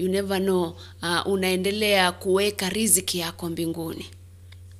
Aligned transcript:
you 0.00 0.08
never 0.08 0.40
know 0.40 0.76
uh, 1.02 1.26
unaendelea 1.26 2.12
kuweka 2.12 2.68
riziki 2.68 3.18
yako 3.18 3.48
mbinguni. 3.48 4.06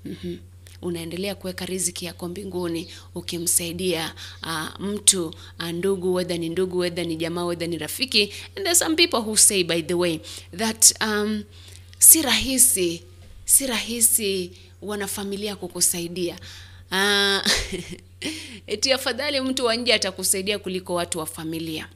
Mm-hmm. 0.05 0.39
unaendelea 0.83 1.35
kuweka 1.35 1.67
riziki 1.67 2.05
yako 2.05 2.29
mbinguni 2.29 2.89
ukimsaidia 3.15 4.15
uh, 4.43 4.81
mtu 4.81 5.27
uh, 5.59 5.69
ndugu 5.69 6.15
wedha 6.15 6.37
ni 6.39 6.49
ndugu 6.49 6.79
whether 6.79 7.07
ni 7.07 7.17
jamaa 7.17 7.45
whether 7.45 7.69
ni 7.69 7.79
rafiki. 7.79 8.23
And 8.57 8.65
there 8.65 8.75
some 8.75 8.97
people 8.97 9.17
who 9.17 9.37
say 9.37 9.65
by 9.65 9.83
the 9.83 9.95
way 9.95 10.21
that 10.57 10.95
um, 11.05 11.45
si 11.99 12.23
rahisi 12.23 13.03
si 13.45 13.67
rahisi 13.67 14.53
wanafamilia 14.83 15.57
kukusaidia. 15.57 16.39
Uh, 16.93 17.39
eti 18.67 18.93
afadhali 18.93 19.41
mtu 19.41 19.65
wa 19.65 19.77
nje 19.77 19.95
atakusaidia 19.95 20.59
kuliko 20.59 20.95
watu 20.95 21.19
wa 21.19 21.27
familia 21.27 21.89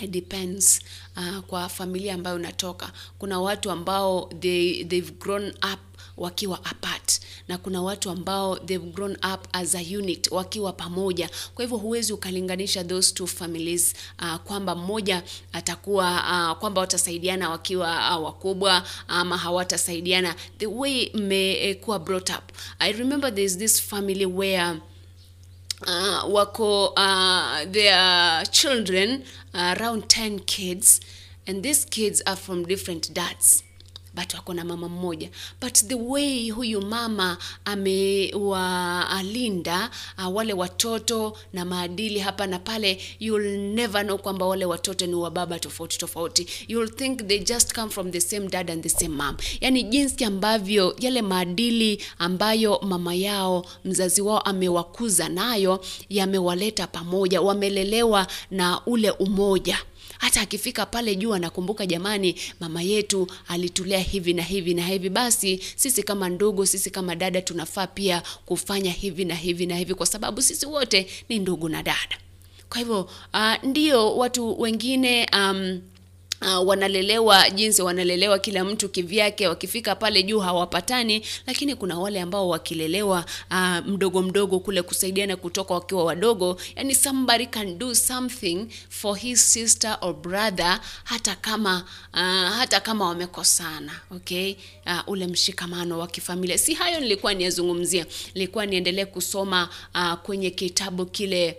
it 0.00 0.10
depends 0.10 0.80
uh, 1.16 1.38
kwa 1.38 1.68
familia 1.68 2.14
ambayo 2.14 2.36
unatoka 2.36 2.92
kuna 3.18 3.40
watu 3.40 3.70
ambao 3.70 4.30
they, 4.40 4.84
they've 4.84 5.12
grown 5.20 5.48
up 5.48 5.80
wakiwa 6.16 6.64
apart. 6.64 7.20
Na 7.48 7.58
kuna 7.58 7.82
watu 7.82 8.10
ambao 8.10 8.56
they've 8.58 8.86
grown 8.92 9.12
up 9.34 9.46
as 9.52 9.74
a 9.74 9.78
unit 9.98 10.28
wakiwa 10.32 10.72
pamoja. 10.72 11.30
Kwa 11.54 11.64
hivyo 11.64 11.78
huwezi 11.78 12.12
ukalinganisha 12.12 12.84
those 12.84 13.14
two 13.14 13.26
families 13.26 13.94
uh, 14.22 14.36
kwamba 14.36 14.74
mmoja 14.74 15.22
atakuwa 15.52 16.10
uh, 16.52 16.58
kwamba 16.58 16.80
watasaidiana 16.80 17.50
wakiwa 17.50 18.18
uh, 18.18 18.24
wakubwa 18.24 18.84
ama 19.08 19.38
hawatasaidiana. 19.38 20.34
The 20.58 20.66
way 20.66 21.10
mmekuwa 21.14 21.98
brought 21.98 22.30
up. 22.30 22.42
I 22.78 22.92
remember 22.92 23.34
there's 23.34 23.58
this 23.58 23.82
family 23.82 24.26
where 24.26 24.76
uh, 25.86 26.22
wako 26.28 26.92
uh, 26.96 27.64
their 27.66 28.44
children 28.46 29.24
uh, 29.52 29.76
around 29.78 30.08
10 30.08 30.40
kids. 30.40 31.00
And 31.46 31.62
these 31.62 31.84
kids 31.84 32.22
are 32.26 32.36
from 32.36 32.64
different 32.64 33.12
dads 33.12 33.62
but 34.14 34.34
wako 34.34 34.54
na 34.54 34.64
mama 34.64 34.88
mmoja. 34.88 35.30
But 35.60 35.74
the 35.88 35.94
way 35.94 36.50
huyu 36.50 36.82
mama 36.82 37.38
amewalinda 38.64 39.90
uh, 40.18 40.34
wale 40.36 40.52
watoto 40.52 41.38
na 41.52 41.64
maadili 41.64 42.18
hapa 42.20 42.46
na 42.46 42.58
pale 42.58 42.98
you'll 43.20 43.58
never 43.74 44.04
know 44.04 44.18
kwamba 44.18 44.46
wale 44.46 44.64
watoto 44.64 45.06
ni 45.06 45.14
wa 45.14 45.30
baba 45.30 45.58
tofauti 45.58 45.98
tofauti. 45.98 46.46
You'll 46.68 46.90
think 46.90 47.26
they 47.28 47.38
just 47.38 47.74
come 47.74 47.90
from 47.90 48.10
the 48.10 48.20
same 48.20 48.48
dad 48.48 48.70
and 48.70 48.82
the 48.82 48.88
same 48.88 49.14
mom. 49.16 49.36
Yani 49.60 49.82
jinsi 49.82 50.24
ambavyo 50.24 50.96
yale 51.00 51.22
maadili 51.22 52.02
ambayo 52.18 52.80
mama 52.82 53.14
yao 53.14 53.66
mzazi 53.84 54.22
wao 54.22 54.40
amewakuza 54.40 55.28
nayo 55.28 55.84
yamewaleta 56.08 56.86
pamoja 56.86 57.40
wamelelewa 57.40 58.26
na 58.50 58.80
ule 58.86 59.10
umoja 59.10 59.78
hata 60.18 60.40
akifika 60.40 60.86
pale 60.86 61.14
juu 61.16 61.34
anakumbuka 61.34 61.86
jamani 61.86 62.34
mama 62.60 62.82
yetu 62.82 63.26
alitulea 63.48 63.98
hivi 63.98 64.32
na 64.34 64.42
hivi 64.42 64.74
na 64.74 64.86
hivi. 64.86 65.08
Basi 65.08 65.60
sisi 65.76 66.02
kama 66.02 66.28
ndugu 66.28 66.66
sisi 66.66 66.90
kama 66.90 67.14
dada 67.14 67.42
tunafaa 67.42 67.86
pia 67.86 68.22
kufanya 68.46 68.92
hivi 68.92 69.24
na 69.24 69.34
hivi 69.34 69.66
na 69.66 69.76
hivi 69.76 69.94
kwa 69.94 70.06
sababu 70.06 70.42
sisi 70.42 70.66
wote 70.66 71.06
ni 71.28 71.38
ndugu 71.38 71.68
na 71.68 71.82
dada. 71.82 72.18
Kwa 72.68 72.78
hivyo 72.78 73.00
uh, 73.34 73.54
ndio 73.64 74.16
watu 74.16 74.60
wengine 74.60 75.26
um, 75.36 75.80
Uh, 76.44 76.66
wanalelewa 76.68 77.50
jinsi 77.50 77.82
wanalelewa 77.82 78.38
kila 78.38 78.64
mtu 78.64 78.88
kivyake 78.88 79.48
wakifika 79.48 79.94
pale 79.96 80.22
juu 80.22 80.40
hawapatani 80.40 81.22
lakini 81.46 81.74
kuna 81.74 81.98
wale 81.98 82.20
ambao 82.20 82.48
wakilelewa 82.48 83.24
uh, 83.50 83.86
mdogo 83.86 84.22
mdogo 84.22 84.58
kule 84.60 84.82
kusaidiana 84.82 85.36
kutoka 85.36 85.74
wakiwa 85.74 86.04
wadogo 86.04 86.60
yani 86.76 86.94
somebody 86.94 87.46
can 87.46 87.78
do 87.78 87.94
something 87.94 88.66
for 88.88 89.16
his 89.18 89.52
sister 89.52 89.98
or 90.00 90.14
brother 90.14 90.80
hata 91.04 91.34
kama 91.34 91.84
uh, 92.14 92.20
hata 92.56 92.80
kama 92.80 93.06
wamekosana 93.08 93.92
okay? 94.10 94.54
Uh, 94.86 95.00
ule 95.08 95.26
mshikamano 95.26 95.98
wa 95.98 96.06
kifamilia. 96.06 96.58
Si 96.58 96.74
hayo 96.74 97.00
nilikuwa 97.00 97.34
niyazungumzia. 97.34 98.06
Nilikuwa 98.34 98.66
niendelee 98.66 99.04
kusoma 99.04 99.68
uh, 99.94 100.12
kwenye 100.14 100.50
kitabu 100.50 101.06
kile 101.06 101.56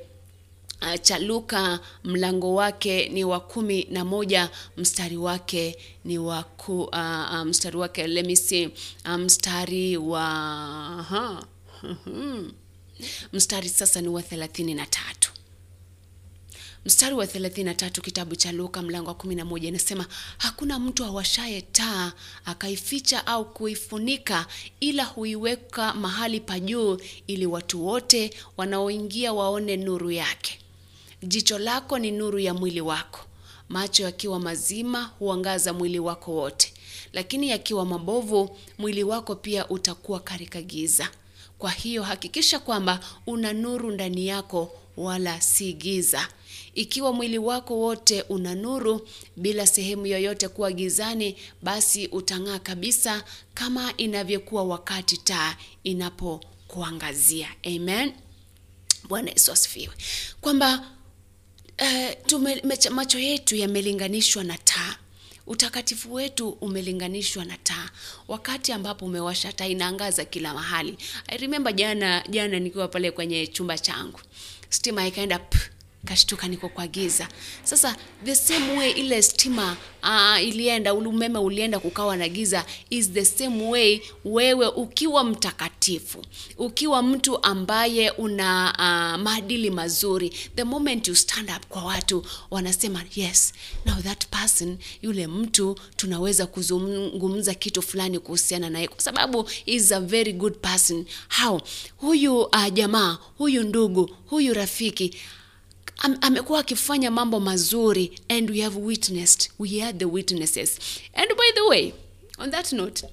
uh, 0.86 1.02
cha 1.02 1.20
Luka 1.20 1.80
mlango 2.04 2.54
wake 2.56 3.10
ni 3.10 3.24
wa 3.24 3.40
kumi 3.40 3.88
na 3.92 4.06
moja 4.06 4.50
mstari 4.78 5.18
wake 5.18 5.78
ni 6.06 6.18
wa 6.18 6.44
ku, 6.44 6.84
uh, 6.84 7.44
mstari 7.46 7.78
wake 7.78 8.08
let 8.08 8.26
me 8.26 8.36
see 8.36 8.70
uh, 9.06 9.12
mstari 9.16 9.98
wa 9.98 10.24
ha, 11.10 11.46
mstari 13.34 13.70
sasa 13.70 14.02
ni 14.02 14.08
wa 14.08 14.22
thelathini 14.22 14.74
na 14.74 14.86
tatu 14.86 15.32
mstari 16.86 17.16
wa 17.16 17.26
33 17.26 18.02
kitabu 18.02 18.36
cha 18.36 18.52
Luka 18.52 18.82
mlango 18.82 19.08
wa 19.10 19.16
11 19.16 19.68
inasema 19.68 20.06
hakuna 20.38 20.80
mtu 20.80 21.06
awashaye 21.06 21.62
taa 21.62 22.12
akaificha 22.46 23.28
au 23.28 23.54
kuifunika, 23.54 24.46
ila 24.80 25.04
huiweka 25.04 25.94
mahali 25.94 26.40
pa 26.40 26.60
juu, 26.60 26.98
ili 27.28 27.46
watu 27.46 27.86
wote 27.88 28.34
wanaoingia 28.58 29.34
waone 29.34 29.78
nuru 29.78 30.12
yake. 30.12 30.60
Jicho 31.24 31.60
lako 31.60 32.00
ni 32.00 32.12
nuru 32.12 32.40
ya 32.40 32.54
mwili 32.54 32.82
wako. 32.82 33.20
Macho 33.70 34.04
yakiwa 34.04 34.40
mazima 34.40 35.04
huangaza 35.04 35.74
mwili 35.74 36.00
wako 36.00 36.32
wote, 36.32 36.74
lakini 37.14 37.50
yakiwa 37.50 37.86
mabovu, 37.86 38.58
mwili 38.78 39.04
wako 39.04 39.36
pia 39.36 39.70
utakuwa 39.70 40.20
katika 40.20 40.62
giza. 40.62 41.10
Kwa 41.58 41.72
hiyo 41.72 42.04
hakikisha 42.04 42.60
kwamba 42.60 43.00
una 43.28 43.54
nuru 43.54 43.92
ndani 43.92 44.28
yako, 44.28 44.72
wala 44.98 45.42
si 45.42 45.74
giza. 45.74 46.28
Ikiwa 46.76 47.14
mwili 47.14 47.38
wako 47.38 47.78
wote 47.78 48.22
una 48.22 48.56
nuru 48.56 49.08
bila 49.38 49.68
sehemu 49.68 50.06
yoyote 50.08 50.48
kuwa 50.48 50.72
gizani, 50.72 51.36
basi 51.62 52.08
utang'aa 52.08 52.60
kabisa 52.60 53.24
kama 53.54 53.94
inavyokuwa 53.98 54.64
wakati 54.64 55.18
taa 55.18 55.56
inapokuangazia. 55.84 57.48
Amen. 57.66 58.14
Bwana 59.10 59.32
Yesu 59.32 59.52
asifiwe. 59.52 59.94
Kwamba 60.42 60.88
uh, 61.82 62.92
macho 62.92 63.20
yetu 63.20 63.56
yamelinganishwa 63.56 64.44
na 64.44 64.58
taa 64.58 64.96
utakatifu 65.48 66.14
wetu 66.14 66.50
umelinganishwa 66.50 67.46
na 67.46 67.58
taa. 67.58 67.90
Wakati 68.28 68.72
ambapo 68.72 69.06
umewasha 69.06 69.54
taa 69.54 69.66
inaangaza 69.66 70.26
kila 70.26 70.54
mahali. 70.54 70.98
I 71.28 71.38
remember 71.38 71.74
jana 71.74 72.24
jana 72.30 72.60
nikiwa 72.60 72.88
pale 72.88 73.12
kwenye 73.12 73.48
chumba 73.48 73.78
changu, 73.78 74.20
stima 74.70 75.08
ikaenda 75.08 75.40
kashtuka 76.06 76.48
niko 76.48 76.70
kwa 76.70 76.88
giza. 76.88 77.28
Sasa 77.64 77.96
the 78.26 78.36
same 78.36 78.78
way 78.78 78.92
ile 78.92 79.22
stima 79.22 79.78
uh, 80.04 80.44
ilienda 80.44 80.94
ule 80.94 81.08
umeme 81.08 81.40
ulienda 81.40 81.80
kukawa 81.80 82.18
na 82.18 82.30
giza, 82.30 82.66
is 82.90 83.12
the 83.12 83.26
same 83.26 83.64
way 83.70 84.02
wewe 84.26 84.68
ukiwa 84.68 85.24
mtakatifu, 85.24 86.22
ukiwa 86.58 87.04
mtu 87.04 87.44
ambaye 87.44 88.12
una 88.12 88.74
uh, 88.78 89.24
maadili 89.24 89.70
mazuri, 89.70 90.30
the 90.56 90.64
moment 90.64 91.08
you 91.08 91.16
stand 91.16 91.50
up 91.58 91.66
kwa 91.70 91.84
watu 91.84 92.26
wanasema 92.52 93.04
yes, 93.16 93.54
now 93.86 93.96
that 94.02 94.28
person, 94.28 94.78
yule 95.02 95.28
mtu 95.28 95.76
tunaweza 95.96 96.46
kuzungumza 96.46 97.54
kitu 97.54 97.82
fulani 97.82 98.20
kuhusiana 98.20 98.70
naye 98.70 98.88
kwa 98.88 99.02
sababu 99.02 99.50
is 99.66 99.92
a 99.92 100.00
very 100.00 100.34
good 100.34 100.54
person. 100.58 101.06
How 101.42 101.62
huyu 101.98 102.42
uh, 102.42 102.68
jamaa 102.74 103.18
huyu 103.38 103.64
ndugu 103.64 104.10
huyu 104.26 104.54
rafiki 104.54 105.14
Am, 105.98 106.18
amekuwa 106.22 106.60
akifanya 106.60 107.12
mambo 107.12 107.40
mazuri 107.40 108.20
and 108.30 108.50
we 108.52 108.62
have 108.62 108.80
witnessed 108.80 109.52
we 109.60 109.84
are 109.84 109.94
the 109.98 110.06
witnesses. 110.06 110.80
And 111.14 111.28
by 111.28 111.52
the 111.56 111.62
way 111.70 111.94
on 112.38 112.52
that 112.52 112.72
note 112.74 113.08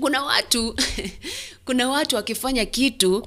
kuna 0.00 0.22
watu 0.22 0.76
kuna 1.66 1.88
watu 1.88 2.18
akifanya 2.18 2.64
kitu 2.66 3.26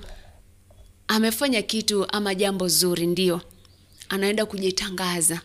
amefanya 1.08 1.62
kitu 1.62 2.06
ama 2.12 2.36
jambo 2.36 2.68
zuri 2.68 3.08
ndio. 3.08 3.42
Anaenda 4.10 4.46
kujitangaza. 4.46 5.42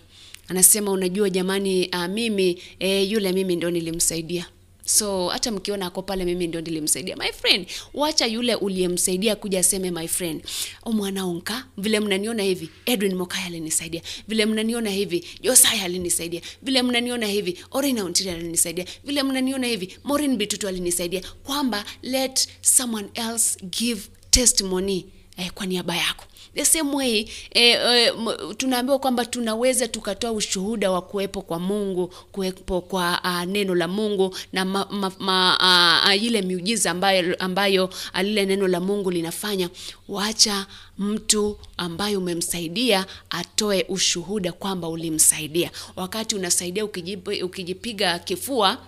Anasema 0.48 0.90
unajua 0.90 1.30
jamani 1.30 1.88
uh, 1.88 2.06
mimi 2.06 2.62
eh, 2.78 3.10
yule 3.12 3.32
mimi 3.32 3.56
ndo 3.56 3.70
nilimsaidia 3.70 4.46
so 4.84 5.28
hata 5.28 5.50
mkiona 5.52 5.86
ako 5.86 6.02
pale 6.02 6.24
mimi 6.24 6.46
ndio 6.46 6.60
nilimsaidia. 6.60 7.16
My 7.16 7.32
friend 7.32 7.66
wacha 7.94 8.26
yule 8.26 8.54
uliyemsaidia 8.54 9.36
kuja 9.36 9.60
aseme 9.60 9.90
my 9.90 10.08
friend. 10.08 10.42
Omwanaonka 10.82 11.66
vile 11.76 12.00
mnaniona 12.00 12.42
hivi 12.42 12.68
edwin 12.86 13.14
mokaya 13.14 13.46
alinisaidia. 13.46 14.02
Vile 14.28 14.46
mnaniona 14.46 14.90
hivi 14.90 15.24
josaya 15.40 15.84
alinisaidia. 15.84 16.40
Vile 16.62 16.82
mnaniona 16.82 17.26
hivi 17.26 17.58
orina 17.70 18.02
alinisaidia. 18.30 18.84
Vile 19.04 19.22
mnaniona 19.22 19.66
hivi 19.66 19.98
morin 20.04 20.36
bitutu 20.36 20.68
alinisaidia. 20.68 21.22
Kwamba 21.44 21.84
let 22.02 22.48
someone 22.60 23.08
else 23.14 23.58
give 23.64 24.00
testimony 24.30 25.06
eh, 25.36 25.50
kwa 25.50 25.66
niaba 25.66 25.96
yako 25.96 26.24
the 26.54 26.64
same 26.64 26.94
way 26.96 27.28
eh, 27.50 27.78
eh, 27.86 28.14
tunaambiwa 28.56 28.98
kwamba 28.98 29.24
tunaweza 29.26 29.88
tukatoa 29.88 30.32
ushuhuda 30.32 30.90
wa 30.90 31.02
kuwepo 31.02 31.42
kwa 31.42 31.58
mungu 31.58 32.06
kuwepo 32.32 32.80
kwa 32.80 33.20
uh, 33.24 33.42
neno 33.44 33.74
la 33.74 33.88
mungu 33.88 34.36
na 34.52 34.64
ma, 34.64 34.86
ma, 34.90 35.12
ma, 35.18 36.04
uh, 36.06 36.22
ile 36.22 36.42
miujiza 36.42 36.90
ambayo, 36.90 37.36
ambayo 37.38 37.90
lile 38.22 38.46
neno 38.46 38.68
la 38.68 38.80
mungu 38.80 39.10
linafanya. 39.10 39.70
Wacha 40.08 40.66
mtu 40.98 41.58
ambaye 41.76 42.16
umemsaidia 42.16 43.06
atoe 43.30 43.86
ushuhuda 43.88 44.52
kwamba 44.52 44.88
ulimsaidia. 44.88 45.70
Wakati 45.96 46.34
unasaidia 46.36 46.84
ukijip, 46.84 47.28
ukijipiga 47.42 48.18
kifua 48.18 48.78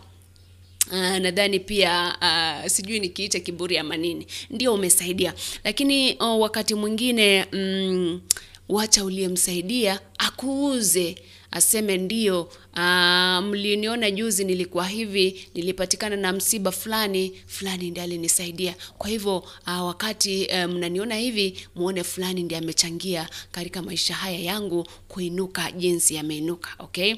Uh, 0.93 1.17
nadhani 1.19 1.61
pia 1.61 2.17
uh, 2.23 2.69
sijui 2.71 3.01
nikiita 3.01 3.41
kiburi 3.41 3.79
ama 3.79 3.97
nini. 3.97 4.27
Ndio 4.51 4.75
umesaidia. 4.75 5.35
Lakini 5.65 6.15
uh, 6.15 6.41
wakati 6.41 6.75
mwingine 6.75 7.47
mm, 7.53 8.21
wacha 8.69 9.05
uliyemsaidia 9.05 10.01
akuuze. 10.19 11.17
Aseme 11.51 11.97
ndio 11.99 12.43
uh, 12.77 13.45
mliniona 13.45 14.11
juzi 14.11 14.45
nilikuwa 14.45 14.87
hivi 14.89 15.47
nilipatikana 15.55 16.17
na 16.17 16.33
msiba 16.33 16.73
fulani 16.73 17.33
fulani 17.47 17.91
ndiye 17.91 18.05
alinisaidia. 18.05 18.75
Kwa 18.99 19.09
hivyo 19.11 19.39
uh, 19.39 19.83
wakati 19.87 20.47
uh, 20.47 20.71
mnaniona 20.71 21.17
hivi 21.17 21.67
muone 21.75 22.05
fulani 22.05 22.43
ndiye 22.43 22.59
amechangia 22.61 23.29
katika 23.53 23.83
maisha 23.83 24.15
haya 24.15 24.39
yangu 24.39 24.87
kuinuka 25.09 25.73
jinsi 25.73 26.15
yameinuka 26.15 26.71
okay 26.79 27.15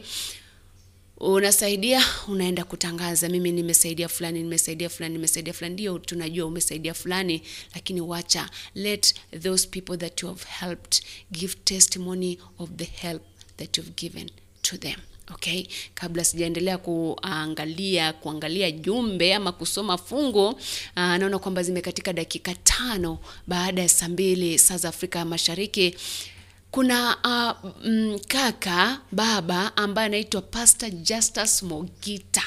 unasaidia 1.18 2.04
unaenda 2.28 2.64
kutangaza 2.64 3.28
mimi 3.28 3.52
nimesaidia 3.52 4.08
fulani 4.08 4.42
nimesaidia 4.42 4.88
fulani 4.88 5.12
nimesaidia 5.14 5.52
fulani. 5.52 5.72
Ndio 5.74 5.98
tunajua 5.98 6.46
umesaidia 6.46 6.94
fulani 6.94 7.42
lakini 7.74 8.00
wacha 8.00 8.50
let 8.74 9.14
those 9.42 9.68
people 9.68 9.96
that 9.96 10.22
you 10.22 10.28
have 10.28 10.44
helped 10.60 11.02
give 11.32 11.54
testimony 11.64 12.38
of 12.58 12.70
the 12.76 12.84
help 12.84 13.22
that 13.56 13.78
you've 13.78 13.92
given 13.96 14.30
to 14.62 14.76
them 14.76 14.96
okay? 15.34 15.66
Kabla 15.94 16.24
sijaendelea 16.24 16.78
kuangalia 16.78 18.12
kuangalia 18.12 18.70
jumbe 18.70 19.34
ama 19.34 19.52
kusoma 19.52 19.98
fungu 19.98 20.48
uh, 20.48 20.56
naona 20.96 21.38
kwamba 21.38 21.62
zimekatika 21.62 22.12
dakika 22.12 22.54
tano 22.54 23.18
baada 23.46 23.82
ya 23.82 23.88
saa 23.88 24.08
mbili 24.08 24.58
saa 24.58 24.76
za 24.76 24.88
afrika 24.88 25.24
mashariki 25.24 25.94
kuna 26.80 27.16
uh, 27.24 28.20
kaka 28.28 29.00
baba 29.12 29.76
ambaye 29.76 30.06
anaitwa 30.06 30.42
pastor 30.42 30.90
justus 30.90 31.62
mogita 31.62 32.42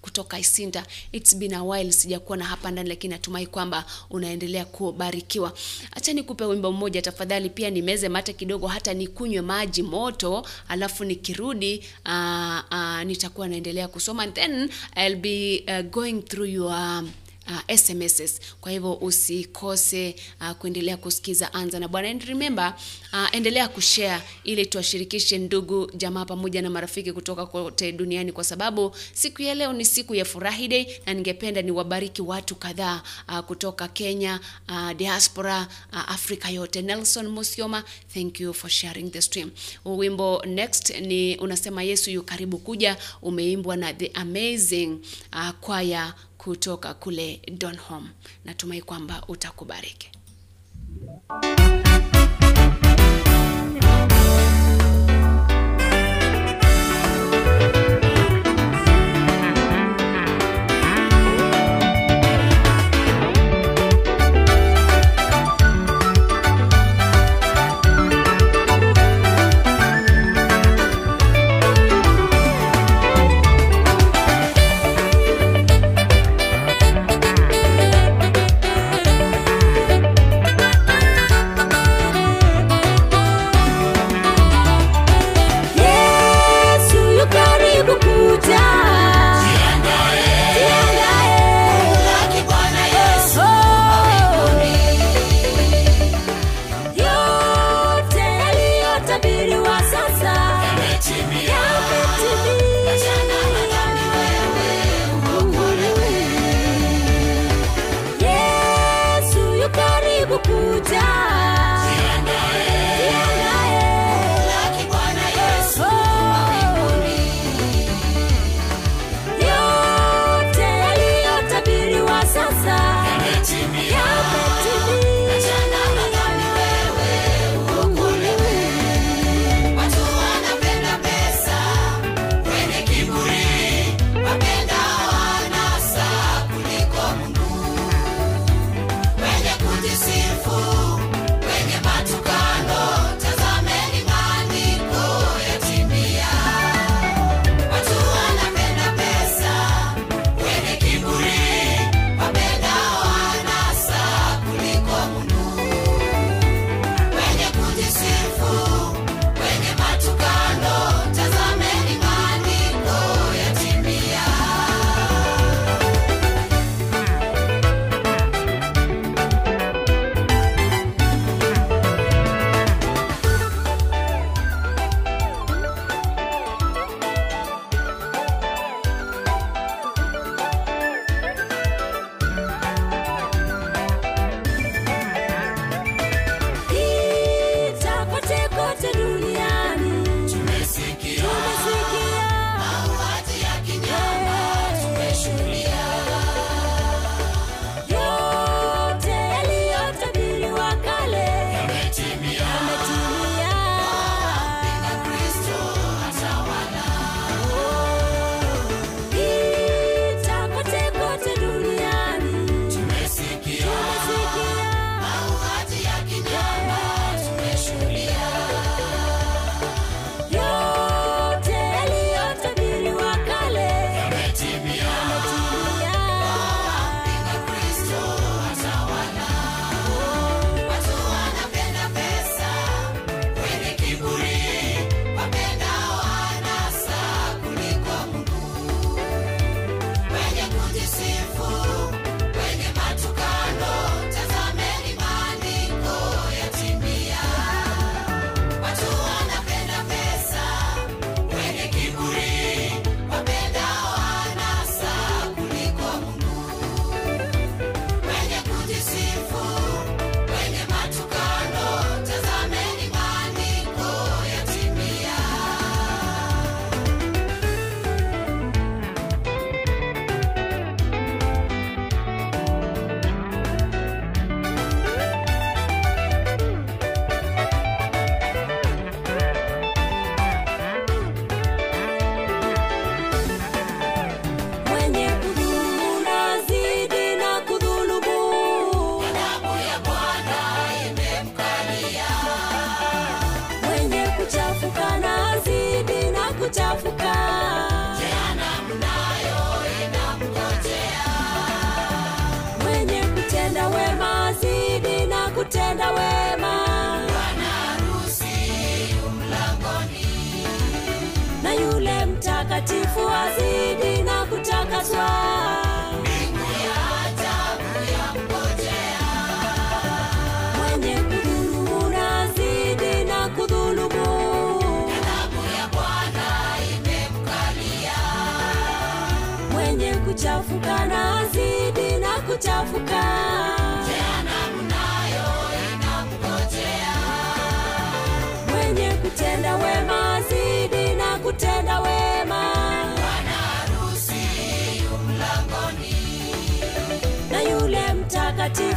kutoka 0.00 0.38
isinda. 0.38 0.86
Its 1.12 1.36
been 1.36 1.54
a 1.54 1.64
while 1.64 1.92
sijakuwa 1.92 2.38
na 2.38 2.44
hapa 2.44 2.70
ndani 2.70 2.88
lakini 2.88 3.12
natumai 3.14 3.46
kwamba 3.46 3.84
unaendelea 4.10 4.64
kubarikiwa. 4.64 5.52
Hacha 5.94 6.12
nikupe 6.12 6.44
wimbo 6.44 6.72
mmoja 6.72 7.02
tafadhali 7.02 7.50
pia 7.50 7.70
nimeze 7.70 8.08
mate 8.08 8.32
kidogo 8.32 8.66
hata 8.66 8.94
nikunywe 8.94 9.42
maji 9.42 9.82
moto 9.82 10.46
alafu 10.68 11.04
nikirudi 11.04 11.84
uh, 12.06 12.58
uh, 12.72 13.02
nitakuwa 13.02 13.48
naendelea 13.48 13.88
kusoma. 13.88 14.22
And 14.22 14.34
then 14.34 14.70
I'll 14.96 15.16
be 15.16 15.64
uh, 15.68 15.82
going 15.90 16.22
through 16.22 16.48
your 16.50 17.02
uh, 17.50 17.76
SMSs. 17.76 18.40
kwa 18.60 18.72
hivyo 18.72 18.94
usikose 18.94 20.14
uh, 20.40 20.50
kuendelea 20.52 20.96
kusikiza 20.96 21.54
anza 21.54 21.78
na 21.78 21.88
bwana. 21.88 22.08
And 22.08 22.22
remember 22.22 22.74
uh, 23.12 23.28
endelea 23.36 23.68
kushare 23.68 24.22
ili 24.44 24.66
tuwashirikishe 24.66 25.38
ndugu 25.38 25.90
jamaa 25.96 26.24
pamoja 26.24 26.62
na 26.62 26.70
marafiki 26.70 27.12
kutoka 27.12 27.46
kote 27.46 27.92
duniani 27.92 28.32
kwa 28.32 28.44
sababu 28.44 28.96
siku 29.12 29.42
ya 29.42 29.54
leo 29.54 29.72
ni 29.72 29.84
siku 29.84 30.14
ya 30.14 30.24
furahi 30.24 30.68
day 30.68 30.86
na 31.06 31.14
ningependa 31.14 31.62
niwabariki 31.62 32.22
watu 32.22 32.54
kadhaa 32.54 33.02
uh, 33.28 33.38
kutoka 33.40 33.88
kenya 33.88 34.40
uh, 34.68 34.92
diaspora 34.92 35.68
uh, 35.92 36.10
afrika 36.12 36.50
yote. 36.50 36.82
Nelson 36.82 37.28
musioma 37.28 37.84
thank 38.14 38.40
you 38.40 38.54
for 38.54 38.70
sharing 38.70 39.10
the 39.10 39.22
stream. 39.22 39.50
Wimbo 39.84 40.42
next 40.46 40.90
ni 40.90 41.36
unasema 41.36 41.82
yesu 41.82 42.10
yu 42.10 42.22
karibu 42.22 42.58
kuja 42.58 42.96
umeimbwa 43.22 43.76
na 43.76 43.92
the 43.94 44.06
amazing 44.14 44.98
uh, 45.32 45.50
kwaya 45.50 46.14
kutoka 46.44 46.94
kule 46.94 47.40
Donholm. 47.58 48.08
Natumai 48.44 48.82
kwamba 48.82 49.22
utakubariki. 49.28 50.10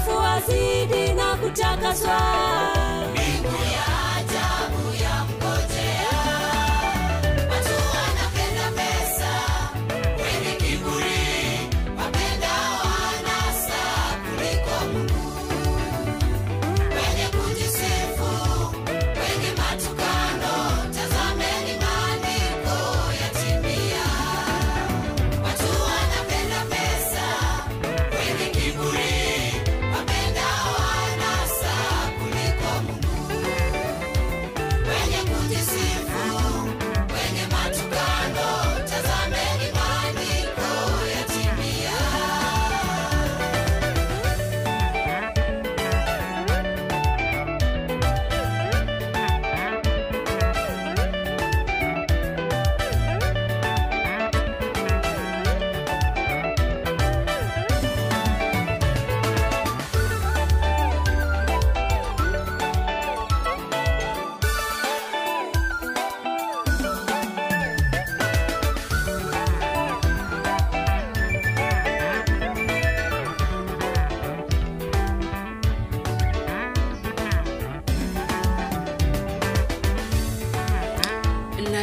Mtakatifu 0.03 0.19
azidi 0.19 1.13
na 1.13 1.35
kutakaswa 1.35 2.19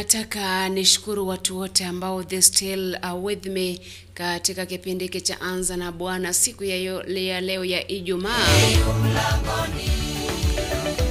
nataka 0.01 0.69
nishukuru 0.69 1.27
watu 1.27 1.57
wote 1.57 1.85
ambao 1.85 2.23
they 2.23 2.41
still 2.41 2.95
are 3.01 3.17
with 3.19 3.45
me 3.45 3.79
katika 4.13 4.65
kipindi 4.65 5.05
hiki 5.05 5.21
cha 5.21 5.41
anza 5.41 5.77
na 5.77 5.91
bwana 5.91 6.33
siku 6.33 6.63
ya, 6.63 6.77
yo, 6.77 7.03
ya 7.07 7.41
leo 7.41 7.65
ya 7.65 7.87
ijumaa. 7.87 8.47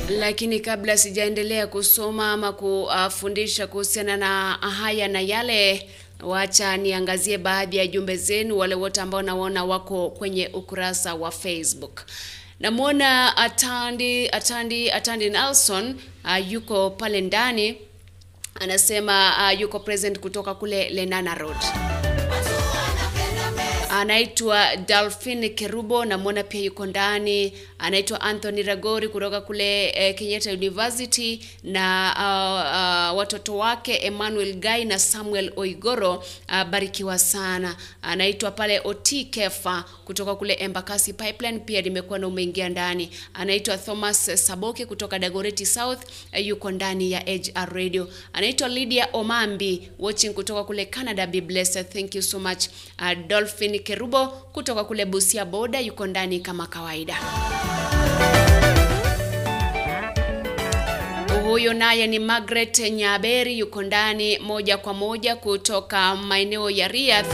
Lakini 0.08 0.60
kabla 0.60 0.96
sijaendelea 0.96 1.66
kusoma 1.66 2.32
ama 2.32 2.52
kufundisha 2.52 3.66
kuhusiana 3.66 4.16
na 4.16 4.52
haya 4.52 5.08
na 5.08 5.20
yale 5.20 5.88
wacha 6.22 6.76
niangazie 6.76 7.38
baadhi 7.38 7.76
ya 7.76 7.86
jumbe 7.86 8.16
zenu 8.16 8.58
wale 8.58 8.74
wote 8.74 9.00
ambao 9.00 9.22
naona 9.22 9.64
wako 9.64 10.10
kwenye 10.10 10.48
ukurasa 10.52 11.14
wa 11.14 11.30
facebook. 11.30 12.00
Namwona 12.60 13.36
atandi 13.36 14.28
atandi 14.28 14.90
atandi 14.90 15.30
nelson 15.30 15.94
uh, 16.24 16.52
yuko 16.52 16.90
pale 16.90 17.20
ndani 17.20 17.76
anasema 18.60 19.32
uh, 19.52 19.60
yuko 19.60 19.78
present 19.80 20.18
kutoka 20.20 20.54
kule 20.54 20.88
lenana 20.90 21.34
road 21.34 21.56
anaitwa 23.90 24.76
Dolphin 24.76 25.54
Kerubo, 25.54 26.04
namwona 26.04 26.42
pia 26.44 26.60
yuko 26.60 26.86
ndani. 26.86 27.52
Anaitwa 27.80 28.20
Anthony 28.20 28.62
Ragori 28.62 29.08
kutoka 29.08 29.40
kule 29.40 29.88
eh, 29.88 30.14
Kenyatta 30.14 30.52
University 30.52 31.40
na 31.64 32.12
uh, 32.16 33.12
uh, 33.12 33.18
watoto 33.18 33.56
wake 33.58 33.94
Emmanuel 33.96 34.54
Gai 34.54 34.84
na 34.84 34.98
Samuel 34.98 35.52
Oigoro 35.56 36.14
uh, 36.48 36.64
barikiwa 36.64 37.18
sana. 37.18 37.76
Anaitwa 38.02 38.50
pale 38.50 38.80
Oti 38.84 39.24
Kefa 39.24 39.84
kutoka 40.04 40.34
kule 40.34 40.54
Embakasi 40.54 41.12
Pipeline, 41.12 41.58
pia 41.58 41.80
limekuwa 41.80 42.18
na 42.18 42.26
umeingia 42.26 42.68
ndani. 42.68 43.10
Anaitwa 43.34 43.78
Thomas 43.78 44.46
Saboke 44.46 44.86
kutoka 44.86 45.18
Dagoretti 45.18 45.66
South 45.66 45.98
uh, 46.32 46.46
yuko 46.46 46.70
ndani 46.70 47.12
ya 47.12 47.20
HR 47.20 47.72
Radio. 47.74 48.08
Anaitwa 48.32 48.68
Lydia 48.68 49.08
Omambi 49.12 49.88
watching 49.98 50.30
kutoka 50.30 50.64
kule 50.64 50.84
Canada. 50.86 51.26
Be 51.26 51.40
blessed, 51.40 51.88
thank 51.92 52.14
you 52.14 52.22
so 52.22 52.38
much. 52.38 52.66
Uh, 52.98 53.26
Dolphin 53.26 53.78
Kerubo 53.82 54.26
kutoka 54.26 54.84
kule 54.84 55.04
Busia 55.04 55.44
Boda 55.44 55.80
yuko 55.80 56.06
ndani 56.06 56.40
kama 56.40 56.66
kawaida. 56.66 57.18
Huyo 61.44 61.72
naye 61.74 62.06
ni 62.06 62.18
Margaret 62.18 62.78
Nyaberi 62.78 63.58
yuko 63.58 63.82
ndani 63.82 64.38
moja 64.38 64.76
kwa 64.76 64.94
moja 64.94 65.36
kutoka 65.36 66.16
maeneo 66.16 66.70
ya 66.70 66.88
Riyadh 66.88 67.26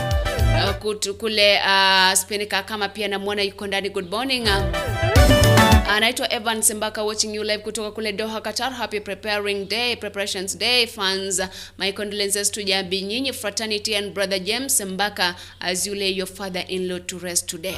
uh, 0.84 1.14
kule 1.18 1.58
uh, 1.60 2.12
Spinika 2.14 2.62
kama 2.62 2.88
pia 2.88 3.08
namwona 3.08 3.42
yuko 3.42 3.66
ndani. 3.66 3.88
Good 3.90 4.10
morning 4.10 4.42
uh, 4.42 5.45
anaitwa 5.88 6.32
Evan 6.32 6.62
Sembaka 6.62 7.02
watching 7.04 7.34
you 7.34 7.42
live 7.44 7.58
kutoka 7.62 7.90
kule 7.90 8.12
Doha 8.12 8.40
Qatar. 8.40 8.72
Happy 8.72 9.00
preparing 9.00 9.68
day 9.68 9.96
preparations 9.96 10.58
day 10.58 10.86
fans. 10.86 11.40
My 11.78 11.92
condolences 11.92 12.50
to 12.50 12.62
Jambi 12.64 13.02
Nyinyi 13.02 13.32
fraternity 13.34 13.94
and 13.94 14.14
brother 14.14 14.38
James 14.38 14.74
Sembaka 14.80 15.34
as 15.60 15.86
you 15.86 15.94
lay 15.94 16.10
your 16.10 16.26
father 16.26 16.64
in 16.68 16.88
law 16.88 16.98
to 16.98 17.18
rest 17.18 17.48
today. 17.48 17.76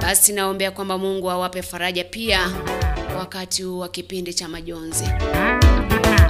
Basi 0.00 0.32
naombea 0.32 0.70
kwamba 0.70 0.98
Mungu 0.98 1.30
awape 1.30 1.62
faraja 1.62 2.04
pia 2.04 2.50
wakati 3.18 3.62
huu 3.62 3.78
wa 3.78 3.88
kipindi 3.88 4.34
cha 4.34 4.48
majonzi. 4.48 5.04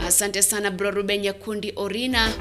Asante 0.07 0.43
sana 0.43 0.71
bro 0.71 0.91
Ruben 0.91 1.21
Nyakundi 1.21 1.73
Orina 1.77 2.33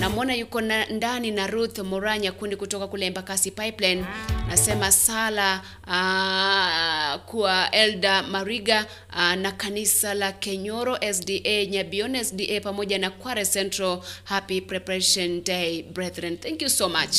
namwona 0.00 0.34
yuko 0.34 0.60
na, 0.60 0.86
ndani 0.86 1.30
na 1.30 1.46
Ruth 1.46 1.78
Mora 1.78 2.18
Nyakundi 2.18 2.56
kutoka 2.56 2.86
kule 2.88 3.06
Embakasi 3.06 3.50
Pipeline. 3.50 4.04
Nasema 4.48 4.92
sala 4.92 5.62
aa, 5.86 7.18
kwa 7.26 7.70
Elda 7.70 8.22
Mariga 8.22 8.86
aa, 9.12 9.36
na 9.36 9.52
kanisa 9.52 10.14
la 10.14 10.32
Kenyoro 10.32 10.98
SDA 11.12 11.64
Nyabione 11.70 12.24
SDA 12.24 12.60
pamoja 12.60 12.98
na 12.98 13.10
Kware 13.10 13.44
Central. 13.44 14.00
Happy 14.24 14.60
preparation 14.60 15.44
day 15.44 15.82
brethren, 15.82 16.38
thank 16.38 16.62
you 16.62 16.68
so 16.70 16.88
much. 16.88 17.16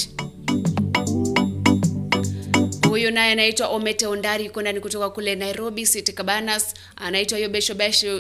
Huyu 2.90 3.12
naye 3.12 3.32
anaitwa 3.32 3.68
Omete 3.68 4.08
Ondari 4.08 4.46
yuko 4.46 4.62
ndani 4.62 4.80
kutoka 4.80 5.10
kule 5.10 5.36
Nairobi 5.36 5.86
City 5.86 6.12
Cabanas. 6.14 6.74
Anaitwa 6.96 7.40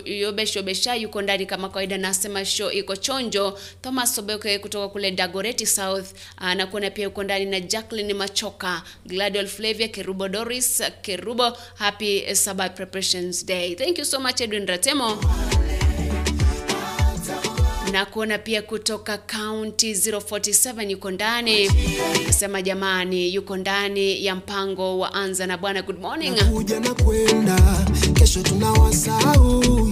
Yobeshobesha 0.05 0.95
yuko 0.95 1.21
ndani 1.21 1.45
kama 1.45 1.69
kawaida, 1.69 1.97
nasema 1.97 2.45
show 2.45 2.71
iko 2.71 2.95
chonjo. 2.95 3.59
Thomas 3.81 4.15
Sobeke 4.15 4.59
kutoka 4.59 4.87
kule 4.89 5.11
Dagoretti 5.11 5.65
South 5.65 6.05
anakuona 6.37 6.91
pia 6.91 7.03
yuko 7.03 7.23
ndani 7.23 7.45
na 7.45 7.59
Jacqueline 7.59 8.13
Machoka, 8.13 8.83
Gladwell 9.05 9.47
Flavia 9.47 9.87
Kerubo 9.87 10.27
Doris 10.27 10.83
Kerubo. 11.01 11.57
Happy 11.75 12.35
Sabbath 12.35 12.75
preparations 12.75 13.45
day. 13.45 13.75
Thank 13.75 13.97
you 13.97 14.05
so 14.05 14.19
much 14.19 14.41
Edwin 14.41 14.65
Ratemo 14.67 15.17
na 17.91 18.05
kuona 18.05 18.37
pia 18.37 18.61
kutoka 18.61 19.17
kaunti 19.17 19.93
047 19.93 20.89
yuko 20.91 21.11
ndani. 21.11 21.69
Nasema 22.27 22.61
jamani 22.61 23.33
yuko 23.35 23.57
ndani 23.57 24.25
ya 24.25 24.35
mpango 24.35 24.99
wa 24.99 25.13
anza 25.13 25.47
na 25.47 25.57
bwana 25.57 25.81
good 25.81 25.99
morning. 26.01 26.35
Kuja 26.53 26.79
na 26.79 26.93
kwenda 26.93 27.59
kesho 28.13 28.41
tunawasahau 28.43 29.91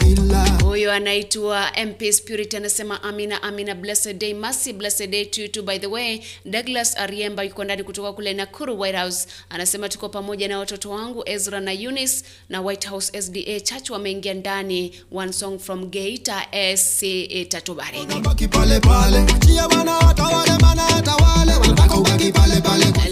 huyo 0.63 0.91
anaitwa 0.93 1.71
mp 1.87 2.11
spirit 2.11 2.53
anasema 2.53 3.03
amina 3.03 3.43
amina. 3.43 3.75
Blessed 3.75 4.17
day 4.17 4.33
mercy 4.33 4.73
blessed 4.73 5.09
day 5.09 5.25
to 5.25 5.41
you 5.41 5.47
too 5.47 5.61
by 5.63 5.79
the 5.79 5.87
way. 5.87 6.19
Douglas 6.45 6.97
ariemba 6.97 7.43
yuko 7.43 7.63
ndani 7.63 7.83
kutoka 7.83 8.13
kule 8.13 8.33
nakuru 8.33 8.79
white 8.79 8.95
house. 8.97 9.27
Anasema 9.49 9.89
tuko 9.89 10.09
pamoja 10.09 10.47
na 10.47 10.59
watoto 10.59 10.89
wangu 10.89 11.23
ezra 11.25 11.59
na 11.59 11.73
eunice 11.73 12.15
na 12.49 12.61
white 12.61 12.87
house 12.87 13.21
sda 13.21 13.59
church 13.59 13.89
wameingia 13.89 14.33
ndani. 14.33 14.91
One 15.11 15.33
song 15.33 15.59
from 15.59 15.85
geita 15.89 16.45
sc 16.77 17.03
tatubariki 17.49 18.21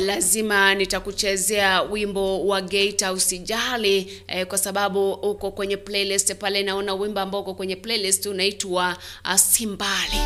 lazima 0.05 0.75
nitakuchezea 0.75 1.81
wimbo 1.81 2.47
wa 2.47 2.61
Geita 2.61 3.13
usijali 3.13 4.21
eh, 4.27 4.45
kwa 4.47 4.57
sababu 4.57 5.11
uko 5.13 5.51
kwenye 5.51 5.77
playlist 5.77 6.35
pale. 6.35 6.63
Naona 6.63 6.93
wimbo 7.05 7.19
ambao 7.19 7.41
uko 7.41 7.53
kwenye 7.53 7.75
playlist 7.75 8.25
unaitwa 8.25 8.97
uh, 9.25 9.35
Simbali. 9.35 10.19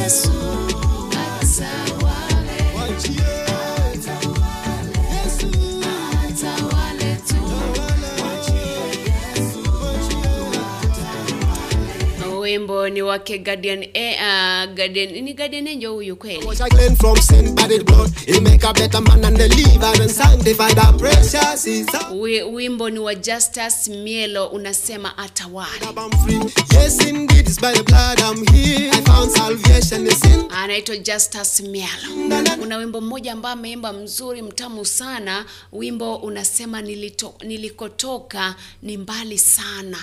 Yesu. 0.00 0.39
Wimbo 12.50 12.88
ni 12.88 13.02
wake 13.02 13.38
Guardian, 13.38 13.82
eh, 13.94 14.16
uh, 14.18 14.74
Guardian, 14.74 15.22
ni 15.24 15.34
Guardian 15.34 15.68
Angel 15.68 15.90
huyu 15.90 16.16
kweli 16.16 16.46
wimbo 22.42 22.90
ni 22.90 22.98
wa 22.98 23.14
Justus 23.14 23.88
Mielo 23.88 24.46
unasema 24.46 25.18
atawali. 25.18 25.80
Yes, 26.74 27.00
indeed, 27.08 27.48
it's 27.48 27.60
by 27.60 27.72
the 27.72 27.82
blood 27.82 28.18
I'm 28.20 28.46
here. 28.54 28.90
I 28.90 29.02
found 29.02 29.30
salvation 29.30 30.06
is 30.06 30.24
in. 30.24 30.44
anaitwa 30.50 30.96
Justus 30.96 31.60
Mielo. 31.60 32.56
Kuna 32.58 32.76
wimbo 32.76 33.00
mmoja 33.00 33.32
ambao 33.32 33.52
ameimba 33.52 33.92
mzuri 33.92 34.42
mtamu 34.42 34.84
sana. 34.84 35.44
Wimbo 35.72 36.16
unasema 36.16 36.82
nilito, 36.82 37.34
nilikotoka 37.44 38.54
ni 38.82 38.96
mbali 38.96 39.38
sana. 39.38 39.98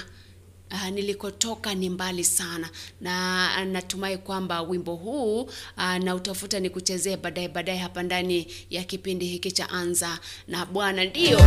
Uh, 0.72 0.90
nilikotoka 0.90 1.74
ni 1.76 1.90
mbali 1.90 2.24
sana. 2.24 2.70
Na 3.02 3.66
natumai 3.66 4.18
kwamba 4.18 4.62
wimbo 4.62 4.96
huu 4.96 5.42
uh, 5.42 5.96
na 6.04 6.16
utafuta 6.16 6.60
ni 6.60 6.70
kuchezea 6.70 7.18
baadaye 7.18 7.48
baadaye 7.48 7.78
hapa 7.78 8.04
ndani 8.04 8.48
ya 8.70 8.84
kipindi 8.84 9.26
hiki 9.26 9.52
cha 9.52 9.70
anza 9.70 10.20
na 10.48 10.66
bwana. 10.66 11.06
Ndio 11.06 11.40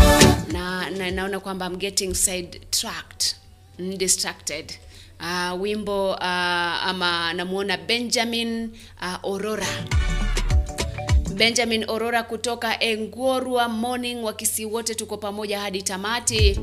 na, 0.53 0.91
na 0.91 1.11
naona 1.11 1.41
kwamba 1.41 1.67
I'm 1.67 1.77
getting 1.77 2.15
sidetracked 2.15 3.37
mm, 3.79 3.97
distracted. 3.99 4.73
Uh, 5.21 5.61
wimbo 5.63 6.11
uh, 6.11 6.23
ama 6.25 7.33
namuona 7.35 7.77
benjamin 7.77 8.71
uh, 9.03 9.31
orora 9.31 9.67
benjamin 11.35 11.85
orora 11.89 12.23
kutoka 12.23 12.81
engorwa 12.83 13.69
morning 13.69 14.25
wakisi 14.25 14.65
wote 14.65 14.95
tuko 14.95 15.17
pamoja 15.17 15.61
hadi 15.61 15.83
tamati 15.83 16.61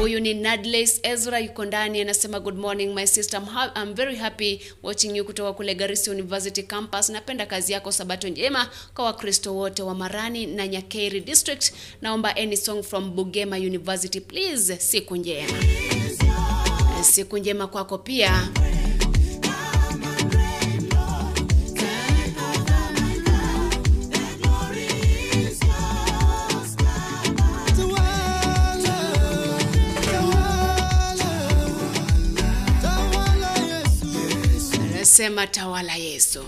huyu 0.00 0.20
ni 0.20 0.34
nadles 0.34 1.00
ezra 1.02 1.38
yuko 1.38 1.64
ndani 1.64 2.00
anasema 2.00 2.40
good 2.40 2.58
morning 2.58 2.94
my 2.94 3.06
sister. 3.06 3.40
I'm, 3.40 3.70
I'm 3.82 3.94
very 3.94 4.16
happy 4.16 4.60
watching 4.82 5.16
you 5.16 5.24
kutoka 5.24 5.52
kule 5.52 5.74
garissa 5.74 6.10
university 6.10 6.62
campus. 6.62 7.08
Napenda 7.08 7.46
kazi 7.46 7.72
yako 7.72 7.92
sabato 7.92 8.28
njema 8.28 8.68
kwa 8.94 9.04
wakristo 9.04 9.54
wote 9.54 9.82
wa 9.82 9.94
marani 9.94 10.46
na 10.46 10.68
nyakeri 10.68 11.20
district. 11.20 11.72
Naomba 12.02 12.36
any 12.36 12.56
song 12.56 12.82
from 12.82 13.10
bugema 13.16 13.56
university 13.56 14.20
please. 14.20 14.76
Siku 14.76 15.16
njema. 15.16 15.52
Siku 17.02 17.38
njema 17.38 17.66
kwako 17.66 17.98
pia 17.98 18.48
anasema 35.16 35.46
tawala 35.46 35.94
yesu. 35.96 36.44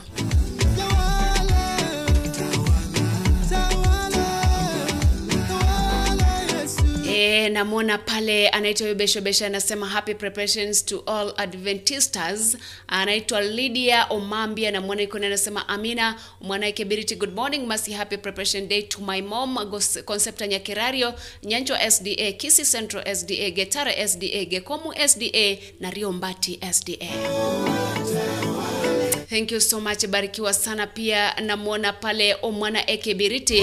E, 7.19 7.49
namwona 7.49 7.99
pale 7.99 8.49
anaitwa 8.49 8.89
Yubeshobesha 8.89 9.47
anasema 9.47 9.89
happy 9.89 10.15
preparations 10.15 10.85
to 10.85 10.99
all 11.07 11.33
adventistas 11.37 12.57
anaitwa 12.89 13.41
lydia 13.41 14.07
omambi 14.11 14.67
anamwona 14.67 15.03
iko 15.03 15.17
anasema 15.17 15.69
amina. 15.69 16.21
Mwanaike 16.41 16.85
Biriti, 16.85 17.17
good 17.17 17.35
morning 17.35 17.67
masi 17.67 17.93
happy 17.93 18.17
preparation 18.17 18.69
day 18.69 18.83
to 18.83 19.01
my 19.01 19.23
mom 19.23 19.57
concepta 20.05 20.47
nyakirario 20.47 21.15
nyanjo 21.43 21.75
sda 21.91 22.33
kisi 22.33 22.65
central 22.65 23.15
sda 23.17 23.51
getare 23.51 24.09
sda 24.09 24.45
gekomu 24.45 24.95
sda 25.09 25.57
na 25.81 25.91
riombati 25.91 26.61
sda 26.73 26.97
thank 29.29 29.51
you 29.53 29.61
so 29.61 29.81
much. 29.81 30.07
Barikiwa 30.07 30.55
sana 30.55 30.87
pia. 30.87 31.35
Namwona 31.41 31.93
pale 31.93 32.37
omwana 32.43 32.91
ekebiriti 32.91 33.63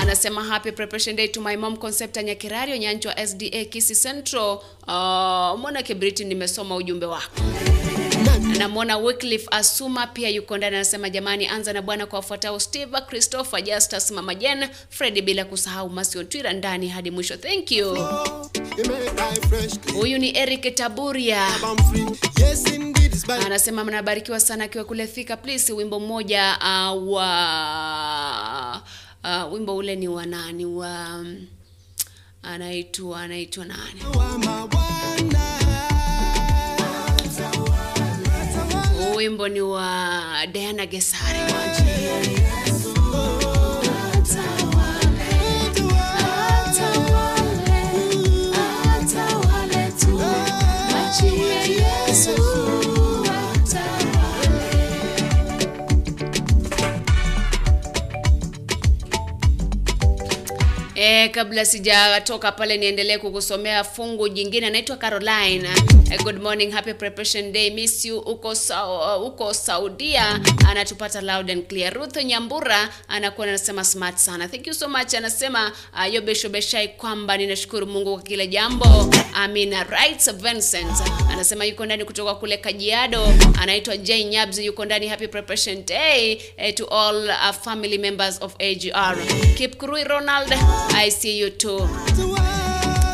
anasema 0.00 0.44
happy 0.44 0.72
preparation 0.72 1.16
day 1.16 1.28
to 1.28 1.40
my 1.40 1.56
mom 1.56 1.76
concepta 1.76 2.22
nyakirario 2.22 2.76
nyanchwa 2.76 3.26
sda 3.26 3.64
kisi 3.64 3.94
central. 3.96 4.58
Uh, 4.86 4.94
Omwana 5.54 5.82
kebriti 5.82 6.24
nimesoma 6.24 6.76
ujumbe 6.76 7.06
wako. 7.06 7.40
Namwona 8.58 8.96
wycliffe 8.98 9.46
asuma 9.50 10.06
pia 10.06 10.28
yuko 10.28 10.56
ndani 10.58 10.76
anasema 10.76 11.10
jamani 11.10 11.46
anza 11.46 11.72
na 11.72 11.82
bwana 11.82 12.06
kwa 12.06 12.18
wafuatao 12.18 12.60
steve 12.60 13.00
christopher 13.08 13.62
justus 13.62 14.10
mama 14.10 14.34
jen 14.34 14.66
fredi 14.88 15.22
bila 15.22 15.44
kusahau 15.44 15.90
masio 15.90 16.24
twira 16.24 16.52
ndani 16.52 16.88
hadi 16.88 17.10
mwisho. 17.10 17.36
Thank 17.36 17.72
you. 17.72 17.98
Huyu 19.94 20.18
ni 20.18 20.38
eric 20.38 20.74
taburia. 20.74 21.46
Yes, 22.40 22.64
anasema 23.28 23.84
mnabarikiwa 23.84 24.40
sana 24.40 24.64
akiwa 24.64 24.84
kule 24.84 25.06
thika. 25.06 25.36
Please 25.36 25.72
wimbo 25.72 26.00
mmoja 26.00 26.58
uh, 26.60 27.12
wa 27.12 28.82
uh, 29.24 29.52
wimbo 29.52 29.76
ule 29.76 29.96
ni 29.96 30.08
wa 30.08 30.26
nani? 30.26 30.64
Wa 30.66 31.24
anaitwa 32.42 33.20
anaitwa 33.20 33.64
nani? 33.64 34.02
Wimbo 39.16 39.48
ni 39.48 39.60
wa 39.60 40.46
diana 40.52 40.86
gesari 40.86 41.38
E, 61.02 61.28
kabla 61.28 61.64
sijatoka 61.64 62.52
pale 62.52 62.76
niendelee 62.76 63.18
kukusomea 63.18 63.84
fungu 63.84 64.28
jingine 64.28 64.66
anaitwa 64.66 64.96
caroline 64.96 65.68
e, 66.10 66.18
good 66.24 66.42
morning 66.42 66.72
happy 66.72 66.94
preparation 66.94 67.52
day 67.52 67.70
miss 67.70 68.04
you. 68.04 68.18
Uko, 68.18 68.54
sa, 68.54 68.86
uh, 69.16 69.26
uko 69.26 69.54
saudia 69.54 70.40
anatupata 70.68 71.20
loud 71.20 71.50
and 71.50 71.66
clear. 71.68 71.94
Ruth 71.94 72.16
nyambura 72.24 72.88
anakuwa 73.08 73.46
anasema 73.46 73.84
smart 73.84 74.16
sana. 74.18 74.48
Thank 74.48 74.66
you 74.66 74.74
so 74.74 74.88
much 74.88 75.14
anasema 75.14 75.72
uh, 75.92 76.14
yobeshobeshai 76.14 76.88
kwamba 76.88 77.36
ninashukuru 77.36 77.86
mungu 77.86 78.14
kwa 78.14 78.22
kila 78.22 78.46
jambo. 78.46 79.10
Amina. 79.34 79.84
Right 79.84 80.32
vincent 80.32 80.92
anasema 81.32 81.64
yuko 81.64 81.84
ndani 81.86 82.04
kutoka 82.04 82.34
kule 82.34 82.56
kajiado. 82.56 83.34
Anaitwa 83.60 83.96
Jay 83.96 84.24
nyabs 84.24 84.58
yuko 84.58 84.84
ndani 84.84 85.08
happy 85.08 85.28
preparation 85.28 85.84
day 85.86 86.40
eh, 86.56 86.74
to 86.74 86.84
all 86.86 87.24
uh, 87.24 87.50
family 87.64 87.98
members 87.98 88.38
of 88.42 88.54
agr 88.60 89.16
keep 89.56 89.76
kurui 89.76 90.04
ronald 90.04 90.54
i 90.94 91.08
see 91.10 91.38
you 91.38 91.50
too. 91.50 91.88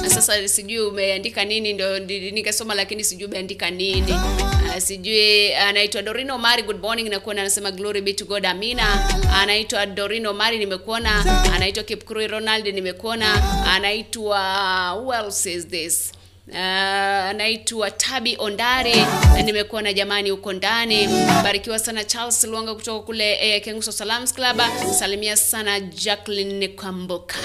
Na 0.03 0.11
sasa 0.11 0.49
sijui 0.49 0.79
umeandika 0.81 1.45
nini 1.45 1.73
ndo 1.73 1.99
nikasoma 1.99 2.75
lakini 2.75 3.05
sijui 3.05 3.29
umeandika 3.29 3.71
nini. 3.71 4.12
Uh, 4.12 4.79
sijui 4.79 5.55
anaitwa 5.55 6.03
dorino 6.03 6.39
mari 6.39 6.62
good 6.62 6.81
morning 6.81 7.09
nakuona 7.09 7.41
anasema 7.41 7.71
glory 7.71 8.01
be 8.01 8.12
to 8.12 8.25
god 8.25 8.47
amina. 8.47 9.09
Anaitwa 9.35 9.87
dorino 9.87 10.33
mari 10.33 10.59
nimekuona. 10.59 11.43
Anaitwa 11.55 11.83
kipkrui 11.85 12.27
ronald 12.27 12.67
nimekuona. 12.67 13.43
Anaitwa 13.67 14.93
who 14.95 15.15
else 15.15 15.53
is 15.55 15.67
this 15.69 16.12
Uh, 16.48 16.56
anaitwa 16.56 17.90
tabi 17.90 18.37
ondari 18.38 18.94
na 19.35 19.42
nimekuwa 19.42 19.82
na 19.82 19.92
jamani 19.92 20.30
huko 20.30 20.52
ndani. 20.52 21.09
Barikiwa 21.42 21.78
sana 21.78 22.04
charles 22.04 22.44
luanga 22.44 22.74
kutoka 22.74 23.06
kule 23.06 23.32
eh, 23.40 23.62
kenguso 23.64 23.92
salams 23.92 24.35
club. 24.35 24.61
Salimia 24.98 25.37
sana 25.37 25.80
Jacqueline 25.80 26.68
kwamboka 26.68 27.37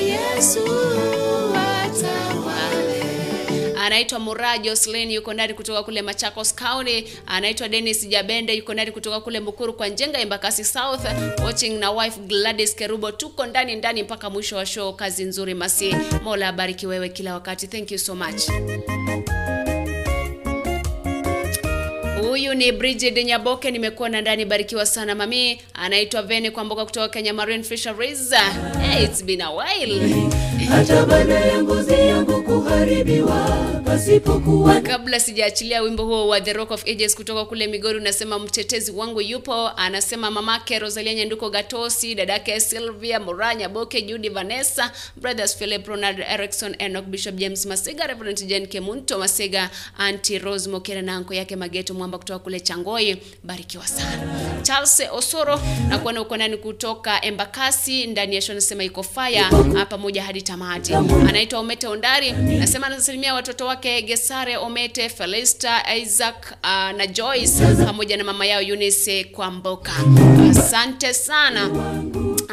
Yesu. 0.00 0.99
Anaitwa 3.90 4.18
Mura 4.18 4.58
Jocelyn 4.58 5.10
yuko 5.10 5.34
ndani 5.34 5.54
kutoka 5.54 5.82
kule 5.82 6.02
Machakos 6.02 6.54
County. 6.54 7.04
Anaitwa 7.26 7.68
Dennis 7.68 8.08
Jabende 8.08 8.54
yuko 8.54 8.74
ndani 8.74 8.92
kutoka 8.92 9.20
kule 9.20 9.40
Mukuru 9.40 9.72
kwa 9.74 9.88
Njenga 9.88 10.18
Embakasi 10.18 10.64
South. 10.64 11.00
Watching 11.44 11.70
na 11.78 11.90
wife 11.90 12.20
Gladys 12.20 12.74
Kerubo, 12.76 13.12
tuko 13.12 13.46
ndani 13.46 13.76
ndani 13.76 14.02
mpaka 14.02 14.30
mwisho 14.30 14.56
wa 14.56 14.66
show. 14.66 14.92
Kazi 14.92 15.24
nzuri 15.24 15.54
Masi, 15.54 15.96
Mola 16.22 16.48
abariki 16.48 16.86
wewe 16.86 17.08
kila 17.08 17.34
wakati. 17.34 17.66
Thank 17.68 17.90
you 17.92 17.98
so 17.98 18.14
much. 18.14 18.42
Huyu 22.28 22.54
ni 22.54 22.72
Bridget 22.72 23.24
Nyaboke, 23.24 23.70
nimekuwa 23.70 24.08
na 24.08 24.20
ndani, 24.20 24.44
barikiwa 24.44 24.86
sana 24.86 25.14
mami. 25.14 25.60
Anaitwa 25.74 26.22
Veni 26.22 26.50
Kwamboka 26.50 26.84
kutoka 26.84 27.08
Kenya 27.08 27.32
Marine 27.34 27.62
Fisheries. 27.64 28.32
Hey, 28.82 29.04
it's 29.04 29.24
been 29.24 29.40
a 29.40 29.50
while. 29.50 30.30
hata 30.68 31.06
baada 31.06 31.34
ya 31.34 31.62
ngozi 31.62 31.92
yangu 31.92 32.42
kuharibiwa 32.42 33.46
pasipokuwa 33.84 34.80
Kabla 34.80 35.20
sijaachilia 35.20 35.82
wimbo 35.82 36.04
huo 36.04 36.28
wa 36.28 36.40
The 36.40 36.52
Rock 36.52 36.70
of 36.70 36.84
Ages 36.88 37.16
kutoka 37.16 37.44
kule 37.44 37.66
Migori, 37.66 37.98
unasema 37.98 38.38
mtetezi 38.38 38.90
wangu 38.92 39.20
yupo, 39.20 39.68
anasema 39.76 40.30
mamake 40.30 40.78
Rosalia 40.78 41.14
Nyanduko 41.14 41.50
Gatosi, 41.50 42.14
dadake 42.14 42.60
Sylvia 42.60 43.20
Muranya 43.20 43.68
Boke, 43.68 44.02
Judy 44.02 44.28
Vanessa, 44.28 44.92
brothers 45.16 45.56
Philip 45.56 45.86
Ronald 45.86 46.18
Erickson, 46.30 46.76
Enoch 46.78 47.04
Bishop 47.04 47.34
James 47.34 47.66
Masega, 47.66 48.06
Reverend 48.06 48.46
Jen 48.46 48.66
Kemunto 48.66 49.18
Masega, 49.18 49.70
Auntie 49.98 50.38
Rose 50.38 50.70
Mokera 50.70 51.02
na 51.02 51.14
anko 51.16 51.34
yake 51.34 51.56
Mageto 51.56 51.94
Mwamba 51.94 52.09
kutoka 52.18 52.38
kule 52.38 52.60
Changoi, 52.60 53.16
barikiwa 53.44 53.86
sana. 53.86 54.22
Charles 54.62 55.02
Osoro 55.12 55.60
na 55.88 55.98
kuona 55.98 56.20
uko 56.22 56.36
ndani 56.36 56.56
kutoka 56.56 57.24
Embakasi 57.24 58.06
ndani 58.06 58.34
ya 58.34 58.40
show, 58.42 58.54
nasema 58.54 58.84
iko 58.84 59.02
fire 59.02 59.44
pamoja 59.88 60.22
hadi 60.22 60.42
tamati. 60.42 60.94
Anaitwa 60.94 61.58
Omete 61.60 61.86
Ondari, 61.86 62.32
nasema 62.32 62.86
anasalimia 62.86 63.34
watoto 63.34 63.66
wake 63.66 64.02
Gesare 64.02 64.56
Omete, 64.56 65.08
Felista, 65.08 65.96
Isaac 65.96 66.52
uh, 66.64 66.96
na 66.96 67.06
Joyce 67.06 67.64
pamoja 67.86 68.16
na 68.16 68.24
mama 68.24 68.46
yao 68.46 68.62
Eunice 68.62 69.24
Kwamboka. 69.24 69.92
Asante 70.50 71.14
sana. 71.14 71.70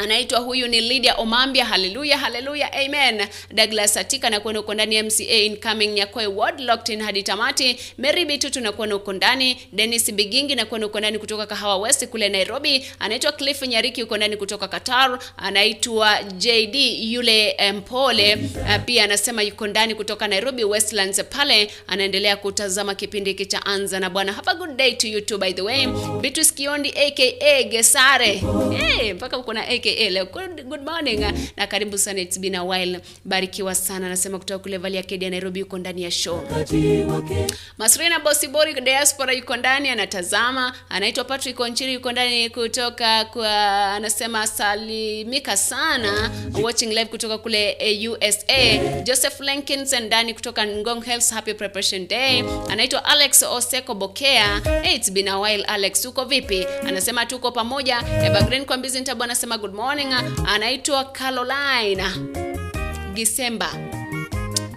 Anaitwa 0.01 0.39
huyu 0.39 0.67
ni 0.67 0.81
Lydia 0.81 1.15
Omambia. 1.15 1.65
Haleluya, 1.65 2.17
haleluya, 2.17 2.73
amen. 2.73 3.27
Douglas 3.53 3.97
Atika 3.97 4.29
na 4.29 4.39
kuona 4.39 4.60
uko 4.60 4.73
ndani 4.73 5.01
MCA 5.03 5.23
incoming 5.36 5.88
Nyakoe 5.88 6.27
Ward 6.27 6.60
locked 6.60 6.89
in 6.93 7.01
hadi 7.01 7.23
tamati. 7.23 7.77
Mary 7.97 8.25
Bitu 8.25 8.49
tunakuwa 8.49 8.95
uko 8.95 9.13
ndani. 9.13 9.57
Dennis 9.73 10.12
Bigingi 10.12 10.55
na 10.55 10.65
kuona 10.65 10.86
uko 10.86 10.99
ndani 10.99 11.19
kutoka 11.19 11.45
Kahawa 11.45 11.77
West 11.77 12.07
kule 12.07 12.29
Nairobi. 12.29 12.86
Anaitwa 12.99 13.31
Cliff 13.31 13.62
Nyariki 13.62 14.03
uko 14.03 14.17
ndani 14.17 14.38
kutoka 14.38 14.67
Qatar. 14.67 15.19
Anaitwa 15.38 16.23
JD 16.23 16.75
yule 17.13 17.57
Mpole 17.73 18.33
uh, 18.36 18.83
pia 18.86 19.03
anasema 19.03 19.41
yuko 19.41 19.67
ndani 19.67 19.95
kutoka 19.95 20.27
Nairobi 20.27 20.63
Westlands 20.63 21.23
pale 21.23 21.71
anaendelea 21.88 22.38
kutazama 22.38 22.95
kipindi 22.95 23.29
hiki 23.29 23.45
cha 23.45 23.65
Anza 23.65 23.99
na 23.99 24.10
Bwana. 24.10 24.33
Have 24.33 24.51
a 24.51 24.55
good 24.55 24.75
day 24.77 24.91
to 24.95 25.07
you 25.07 25.21
too 25.21 25.38
by 25.38 25.53
the 25.53 25.62
way. 25.62 25.88
Beatrice 26.21 26.53
Kiondi 26.55 26.89
aka 27.07 27.63
Gesare. 27.63 28.41
Hey, 28.77 29.13
mpaka 29.13 29.38
uko 29.38 29.53
na 29.53 29.67
aka 29.91 30.10
leo. 30.10 30.26
Good, 30.26 30.84
morning 30.86 31.19
mm. 31.23 31.47
na 31.58 31.67
karibu 31.67 31.97
sana, 31.97 32.19
it's 32.21 32.38
been 32.39 32.56
a 32.56 32.63
while. 32.63 33.00
Barikiwa 33.26 33.76
sana, 33.76 34.10
nasema 34.10 34.39
kutoka 34.39 34.60
kule 34.60 34.78
Valley 34.78 34.97
Arcade 34.97 35.26
ya 35.26 35.32
Nairobi, 35.32 35.60
yuko 35.60 35.78
ndani 35.78 36.04
ya 36.04 36.12
show. 36.12 36.41
Masrina 37.78 38.19
Bosibori 38.19 38.73
diaspora 38.82 39.34
yuko 39.34 39.56
ndani 39.58 39.89
anatazama. 39.89 40.73
Anaitwa 40.89 41.23
Patrick 41.23 41.60
Onchiri 41.60 41.93
yuko 41.93 42.12
ndani 42.12 42.50
kutoka 42.50 43.26
kwa, 43.26 43.52
anasema 43.93 44.47
salimika 44.47 45.58
sana 45.58 46.32
watching 46.62 46.88
live 46.89 47.06
kutoka 47.06 47.38
kule 47.38 47.76
eh, 47.80 48.12
USA. 48.12 48.78
Joseph 49.04 49.39
Lenkins 49.39 49.93
ndani 49.93 50.34
kutoka 50.34 50.67
Ngong 50.67 51.04
Health, 51.06 51.30
happy 51.32 51.54
preparation 51.54 52.08
day. 52.08 52.43
Anaitwa 52.69 53.06
Alex 53.06 53.43
Oseko 53.43 53.93
Bokea. 53.95 54.62
Hey, 54.84 54.95
it's 54.95 55.12
been 55.12 55.28
a 55.28 55.39
while 55.39 55.63
Alex, 55.67 56.06
uko 56.06 56.26
vipi? 56.26 56.65
Anasema 56.88 57.26
tuko 57.26 57.52
pamoja. 57.52 58.04
Evergreen 58.26 58.65
kwa 58.65 58.78
Mbizi 58.78 59.00
Ntabu 59.02 59.23
anasema 59.23 59.58
good 59.58 59.73
morning. 59.77 60.11
Anaitwa 60.45 61.05
Caroline 61.13 62.03
Gisemba 63.13 63.69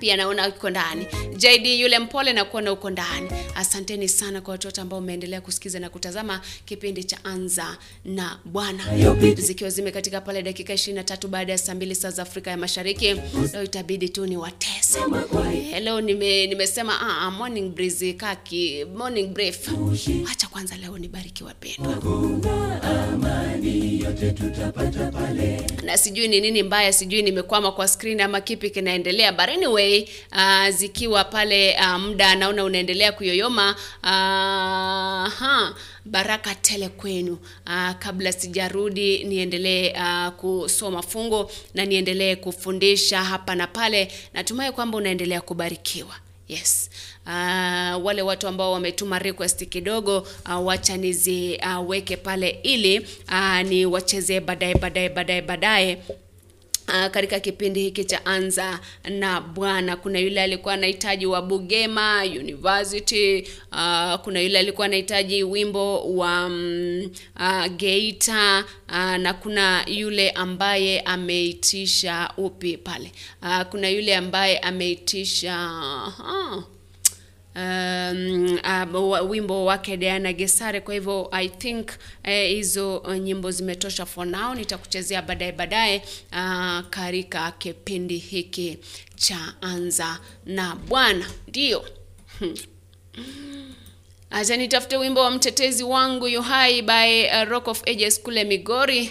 pia 0.01 0.17
naona 0.17 0.49
uko 0.49 0.71
ndani. 0.71 1.07
JD 1.37 1.67
yule 1.81 1.99
mpole 1.99 2.33
na 2.33 2.45
kuona 2.45 2.73
uko 2.73 2.91
ndani. 2.91 3.31
Asanteni 3.55 4.09
sana 4.09 4.41
kwa 4.41 4.53
watoto 4.53 4.83
ambao 4.83 4.99
umeendelea 4.99 5.41
kusikiza 5.41 5.79
na 5.81 5.91
kutazama 5.91 6.41
kipindi 6.65 7.05
cha 7.05 7.25
Anza 7.25 7.77
na 8.05 8.39
Bwana, 8.45 8.85
zikiwa 9.35 9.71
zimekatika 9.71 10.21
pale 10.21 10.43
dakika 10.43 10.73
23 10.75 11.27
baada 11.29 11.53
ya 11.53 11.59
saa 11.59 11.75
mbili 11.75 11.95
saa 11.95 12.11
za 12.11 12.23
Afrika 12.23 12.51
ya 12.51 12.57
Mashariki. 12.57 13.15
Leo 13.53 13.63
itabidi 13.65 14.09
tu 14.09 14.27
ni 14.27 14.37
watese. 14.37 14.99
Hello, 15.71 16.01
nime 16.01 16.47
nimesema 16.47 17.01
ah, 17.01 17.27
ah, 17.27 17.31
morning 17.31 17.75
breeze 17.75 18.13
kaki 18.13 18.85
morning 18.97 19.29
brief. 19.35 19.69
Acha 20.33 20.47
kwanza 20.47 20.77
leo 20.77 20.99
nibariki 20.99 21.45
wapendwa. 21.45 21.95
na 25.83 25.99
sijui 25.99 26.29
ni 26.29 26.41
nini 26.41 26.63
mbaya, 26.63 26.93
sijui 26.93 27.23
nimekwama 27.23 27.73
kwa 27.73 27.89
screen 27.89 28.21
ama 28.21 28.41
kipi 28.41 28.71
kinaendelea, 28.71 29.33
but 29.33 29.49
anyway 29.49 29.90
uh, 30.33 30.69
zikiwa 30.69 31.25
pale 31.25 31.77
uh, 31.81 31.99
muda 32.01 32.35
naona 32.35 32.65
unaendelea 32.65 33.13
kuyoyoma 33.13 33.77
uh, 34.03 34.09
ha, 35.33 35.75
baraka 36.05 36.55
tele 36.55 36.89
kwenu. 36.89 37.39
Uh, 37.67 37.91
kabla 37.99 38.33
sijarudi 38.33 39.25
niendelee 39.25 39.93
uh, 39.93 40.29
kusoma 40.29 41.03
fungo 41.03 41.51
na 41.75 41.85
niendelee 41.85 42.37
kufundisha 42.37 43.25
hapa 43.25 43.55
na 43.55 43.67
pale, 43.67 44.13
natumai 44.35 44.73
kwamba 44.73 44.99
unaendelea 44.99 45.41
kubarikiwa. 45.41 46.15
Yes. 46.49 46.91
Uh, 47.27 48.05
wale 48.05 48.23
watu 48.23 48.49
ambao 48.49 48.73
wametuma 48.73 49.19
request 49.19 49.69
kidogo 49.69 50.27
wacha 50.63 50.97
niziweke 50.97 52.17
pale 52.17 52.49
ili 52.63 52.99
uh, 53.29 53.61
ni 53.61 53.87
wachezee 53.87 54.41
baadaye 54.41 54.75
baadaye 54.75 55.09
baadaye 55.09 55.43
baadaye 55.43 56.03
Uh, 56.91 57.07
katika 57.07 57.41
kipindi 57.41 57.81
hiki 57.83 58.05
cha 58.05 58.27
Anza 58.27 58.81
na 59.09 59.41
Bwana, 59.41 59.97
kuna 59.97 60.19
yule 60.19 60.43
alikuwa 60.43 60.75
anahitaji 60.75 61.27
wa 61.27 61.43
Bugema 61.43 62.23
University. 62.25 63.49
Uh, 63.73 64.15
kuna 64.21 64.41
yule 64.41 64.59
alikuwa 64.59 64.85
anahitaji 64.87 65.43
wimbo 65.45 66.03
wa 66.17 66.47
um, 66.47 67.11
uh, 67.41 67.67
Geita 67.77 68.65
uh, 68.89 69.17
na 69.17 69.35
kuna 69.35 69.85
yule 69.87 70.31
ambaye 70.31 71.01
ameitisha 71.01 72.31
upi 72.37 72.77
pale. 72.77 73.13
Uh, 73.43 73.63
kuna 73.63 73.89
yule 73.89 74.17
ambaye 74.17 74.59
ameitisha 74.59 75.71
uh, 76.19 76.63
um, 77.57 78.59
uh, 78.95 79.31
wimbo 79.31 79.65
wake 79.65 79.97
Diana 79.97 80.33
Gesare. 80.33 80.81
Kwa 80.81 80.95
hivyo 80.95 81.29
I 81.33 81.49
think 81.49 81.89
eh, 82.23 82.51
hizo 82.55 82.97
uh, 82.99 83.15
nyimbo 83.17 83.51
zimetosha 83.51 84.07
for 84.07 84.27
now. 84.27 84.55
Nitakuchezea 84.55 85.23
baadaye 85.23 85.53
baadaye 85.53 86.03
uh, 86.33 86.81
katika 86.91 87.51
kipindi 87.53 88.19
hiki 88.19 88.79
cha 89.17 89.55
Anza 89.61 90.19
na 90.47 90.77
Bwana, 90.77 91.31
ndio 91.49 91.85
Acha 94.31 94.57
nitafute 94.57 94.97
wimbo 94.97 95.21
wa 95.21 95.31
mtetezi 95.31 95.83
wangu 95.85 96.29
Yuhai 96.29 96.83
by 96.83 97.25
uh, 97.27 97.49
Rock 97.49 97.69
of 97.69 97.83
Ages 97.89 98.21
kule 98.23 98.45
Migori 98.45 99.11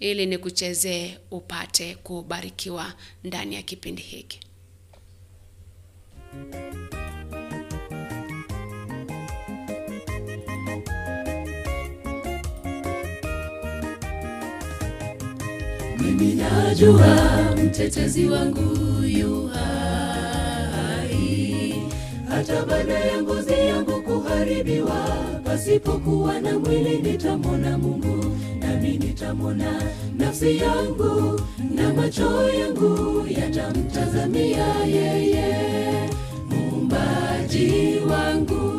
ili 0.00 0.26
nikuchezee 0.26 1.18
upate 1.30 1.94
kubarikiwa 1.94 2.92
ndani 3.24 3.54
ya 3.54 3.62
kipindi 3.62 4.02
hiki. 4.02 4.40
Mimi 16.06 16.34
najua 16.34 17.16
mtetezi 17.64 18.26
wangu 18.26 19.02
yu 19.06 19.46
hai. 19.48 20.94
Hata 22.28 22.66
baada 22.66 22.92
ya 22.98 23.22
ngozi 23.22 23.52
yangu 23.52 24.02
kuharibiwa 24.02 25.06
pasipokuwa 25.44 26.40
na 26.40 26.58
mwili 26.58 26.98
nitamwona 26.98 27.78
mungu 27.78 28.24
nami 28.60 28.88
nitamwona 28.98 29.82
nafsi 30.18 30.56
yangu 30.56 31.40
na 31.74 31.94
macho 31.94 32.50
yangu 32.52 33.24
yatamtazamia 33.40 34.66
yeye 34.86 36.10
muumbaji 36.50 37.98
wangu. 38.10 38.76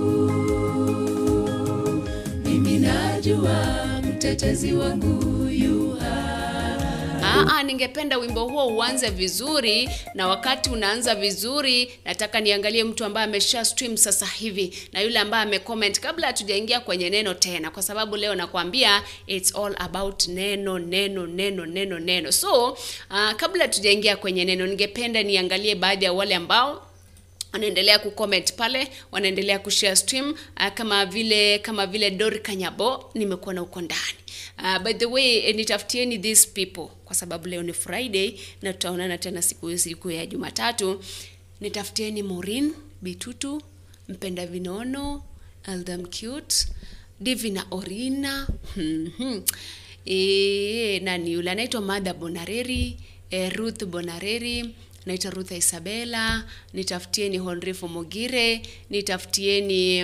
Mimi 2.46 2.80
najua 2.80 3.66
mtetezi 4.10 4.74
wangu 4.74 5.48
yu 5.50 5.92
hai 6.00 6.27
Aa, 7.40 7.64
ningependa 7.64 8.18
wimbo 8.18 8.44
huo 8.44 8.68
uanze 8.68 9.10
vizuri, 9.10 9.90
na 10.14 10.28
wakati 10.28 10.70
unaanza 10.70 11.16
vizuri, 11.16 12.00
nataka 12.06 12.40
niangalie 12.40 12.84
mtu 12.84 13.06
ambaye 13.06 13.28
amesha 13.28 13.66
stream 13.66 13.98
sasa 13.98 14.26
hivi 14.26 14.78
na 14.94 15.02
yule 15.02 15.20
ambaye 15.20 15.44
amecomment 15.44 16.00
kabla 16.00 16.28
hatujaingia 16.28 16.80
kwenye 16.80 17.10
neno 17.10 17.34
tena, 17.34 17.72
kwa 17.72 17.84
sababu 17.84 18.18
leo 18.18 18.36
nakwambia 18.36 19.04
it's 19.28 19.56
all 19.56 19.76
about 19.80 20.28
neno 20.28 20.80
neno 20.80 21.28
neno 21.28 21.66
neno 21.66 22.00
neno. 22.00 22.32
So 22.32 22.70
uh, 23.12 23.32
kabla 23.36 23.64
hatujaingia 23.64 24.18
kwenye 24.18 24.46
neno, 24.46 24.68
ningependa 24.68 25.24
niangalie 25.24 25.76
baadhi 25.76 26.06
ya 26.06 26.14
wale 26.14 26.36
ambao 26.36 26.88
wanaendelea 27.54 28.00
kucomment 28.00 28.54
pale, 28.54 28.88
wanaendelea 29.12 29.60
kushare 29.60 29.96
stream 29.96 30.30
uh, 30.30 30.68
kama 30.74 31.06
vile 31.06 31.60
kama 31.60 31.88
vile 31.88 32.12
Dori 32.12 32.40
Kanyabo 32.40 33.12
nimekuwa 33.14 33.54
na 33.54 33.62
uko 33.62 33.82
ndani. 33.82 34.18
Uh, 34.60 34.80
by 34.84 34.94
the 34.94 35.06
way 35.06 35.38
eh, 35.38 35.56
nitafutieni 35.56 36.18
these 36.20 36.48
people 36.48 36.88
kwa 37.06 37.16
sababu 37.16 37.48
leo 37.48 37.64
ni 37.64 37.74
Friday 37.74 38.40
na 38.62 38.74
tutaonana 38.74 39.18
tena 39.18 39.42
siku 39.42 39.78
siku 39.78 40.12
ya 40.12 40.26
Jumatatu. 40.26 41.04
Nitafutieni 41.62 42.24
Maureen 42.24 42.74
Bitutu, 43.02 43.62
Mpenda 44.10 44.46
Vinono, 44.48 45.24
Eldam 45.68 46.06
Cute, 46.06 46.68
Divina 47.20 47.66
Orina. 47.72 48.48
Eh, 50.06 51.02
nani 51.04 51.32
yule 51.34 51.52
anaitwa 51.52 51.82
Mada 51.82 52.14
Bonareri, 52.14 52.98
eh, 53.30 53.54
Ruth 53.56 53.84
Bonareri, 53.86 54.76
naitwa 55.08 55.32
Ruth 55.32 55.52
Isabella, 55.52 56.44
nitafutieni 56.74 57.38
Honrifo 57.38 57.88
Mogire, 57.88 58.62
nitafutieni 58.90 59.98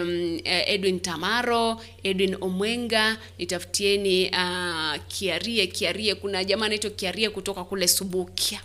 eh, 0.43 0.63
Edwin 0.67 0.99
Tamaro, 0.99 1.81
Edwin 2.03 2.37
Omwenga, 2.41 3.17
nitafutieni 3.37 4.29
uh, 4.29 4.95
Kiarie 5.07 5.67
Kiarie, 5.67 6.15
kuna 6.15 6.43
jamaa 6.43 6.65
anaitwa 6.65 6.89
Kiarie 6.91 7.29
kutoka 7.29 7.63
kule 7.63 7.87
Subukia. 7.87 8.61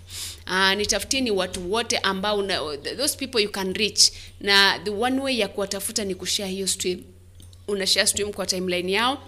Uh, 0.46 0.72
nitafutieni 0.74 1.31
watu 1.31 1.72
wote 1.72 1.98
ambao 1.98 2.46
those 2.96 3.16
people 3.16 3.42
you 3.42 3.51
can 3.51 3.74
reach, 3.74 4.11
na 4.40 4.79
the 4.85 4.90
one 4.90 5.20
way 5.20 5.38
ya 5.38 5.48
kuwatafuta 5.48 6.05
ni 6.05 6.14
kushare 6.14 6.51
hiyo 6.51 6.66
stream. 6.66 7.03
Una 7.68 7.87
share 7.87 8.07
stream 8.07 8.33
kwa 8.33 8.46
timeline 8.46 8.92
yao 8.92 9.22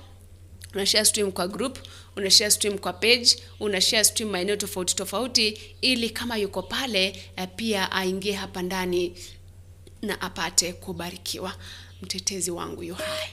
una 0.75 0.87
share 0.87 1.05
stream 1.05 1.33
kwa 1.33 1.49
group 1.49 1.79
una 2.16 2.31
share 2.31 2.51
stream 2.51 2.79
kwa 2.79 2.92
page 2.92 3.37
una 3.61 3.81
share 3.81 4.05
stream 4.05 4.31
maeneo 4.31 4.57
tofauti 4.57 4.96
tofauti 4.96 5.61
ili 5.81 6.11
kama 6.11 6.37
yuko 6.37 6.62
pale 6.62 7.23
eh, 7.37 7.49
pia 7.57 7.92
aingie 7.92 8.33
hapa 8.33 8.62
ndani 8.62 9.12
na 10.03 10.20
apate 10.20 10.73
kubarikiwa. 10.73 11.55
Mtetezi 12.03 12.51
wangu 12.51 12.83
yu 12.83 12.94
hai 12.94 13.29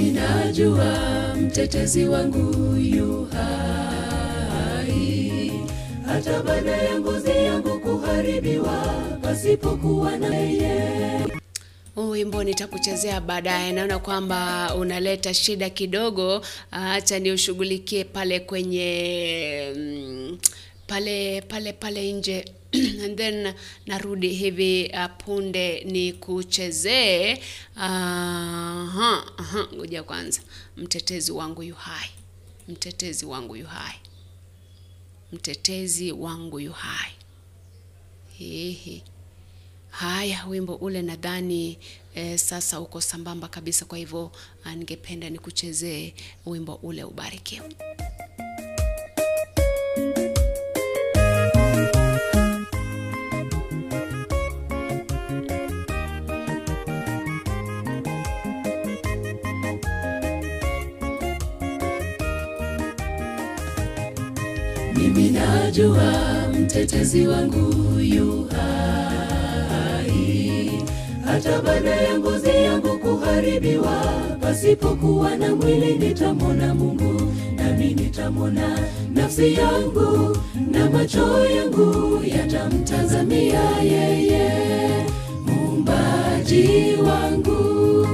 mimi 0.00 0.12
najua 0.12 1.34
mtetezi 1.40 2.04
wangu 2.04 2.76
yu 2.76 3.24
hai. 3.32 4.82
Hata 6.06 6.42
baada 6.42 6.70
ya 6.70 7.00
ngozi 7.00 7.30
yangu 7.30 7.80
kuharibiwa 7.80 8.84
pasipokuwa 9.22 10.16
na 10.18 10.36
yeye. 10.36 11.26
Wimbo 11.96 12.44
nitakuchezea 12.44 13.20
baadaye. 13.20 13.72
Naona 13.72 13.98
kwamba 13.98 14.74
unaleta 14.74 15.34
shida 15.34 15.70
kidogo. 15.70 16.42
Hacha 16.70 17.18
niushughulikie 17.18 18.04
pale 18.04 18.40
kwenye 18.40 19.72
mm, 19.76 20.38
pale 20.86 21.40
pale 21.42 21.72
pale 21.72 22.12
nje 22.12 22.44
and 23.04 23.16
then 23.16 23.54
narudi 23.86 24.28
hivi 24.28 24.90
uh, 24.94 25.06
punde 25.24 25.84
ni 25.84 26.12
kuchezee 26.12 27.42
ngoja 27.78 29.22
uh, 29.38 29.54
uh, 29.54 29.74
ngoja 29.74 30.02
kwanza 30.02 30.40
mtetezi 30.76 31.32
wangu 31.32 31.62
yu 31.62 31.74
hai 31.74 32.10
mtetezi 32.68 33.26
wangu 33.26 33.56
yu 33.56 33.66
hai 33.66 33.94
mtetezi 35.32 36.12
wangu 36.12 36.60
yu 36.60 36.72
hai 36.72 37.12
Hihi. 38.40 39.02
Haya, 39.90 40.46
wimbo 40.46 40.74
ule 40.74 41.02
nadhani 41.02 41.78
eh, 42.14 42.38
sasa 42.38 42.80
uko 42.80 43.00
sambamba 43.00 43.48
kabisa. 43.48 43.84
Kwa 43.84 43.98
hivyo 43.98 44.32
ah, 44.64 44.74
ningependa 44.76 45.30
nikuchezee 45.30 46.14
wimbo 46.46 46.74
ule 46.74 47.04
ubarikiwe. 47.04 47.68
Najua 65.70 66.48
mtetezi 66.60 67.26
wangu 67.26 68.00
yu 68.00 68.48
hai. 68.50 70.04
Hata 71.24 71.62
baada 71.62 71.90
ya 71.90 72.18
ngozi 72.18 72.48
yangu 72.48 72.98
kuharibiwa 72.98 74.02
pasipokuwa 74.40 75.36
na 75.36 75.56
mwili 75.56 75.98
nitamwona 75.98 76.74
mungu 76.74 77.32
nami 77.56 77.94
nitamwona 77.94 78.78
nafsi 79.14 79.54
yangu 79.54 80.36
na 80.70 80.90
macho 80.90 81.46
yangu 81.46 82.20
yatamtazamia 82.24 83.60
yeye 83.82 84.50
muumbaji 85.46 86.94
wangu. 87.06 88.06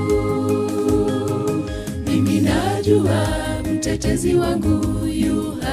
Mimi 2.06 2.40
najua 2.40 3.26
mtetezi 3.74 4.34
wangu 4.34 5.06
yu 5.06 5.56
hai 5.60 5.65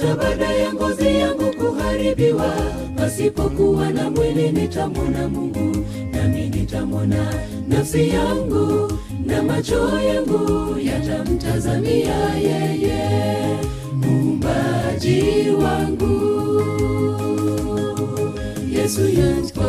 hata 0.00 0.16
baada 0.16 0.44
ya 0.52 0.72
ngozi 0.74 1.06
yangu 1.18 1.44
kuharibiwa 1.56 2.52
pasipokuwa 2.96 3.90
na 3.90 4.10
mwili 4.10 4.52
nitamwona 4.52 5.28
mungu 5.28 5.76
nami 6.12 6.48
nitamwona 6.48 7.34
nafsi 7.68 8.08
yangu 8.08 8.92
na 9.26 9.42
macho 9.42 10.00
yangu 10.00 10.76
yatamtazamia 10.78 12.14
yeye 12.34 13.58
muumbaji 13.92 15.50
wangu. 15.64 16.20
Yesu 18.72 19.00
yupo 19.08 19.64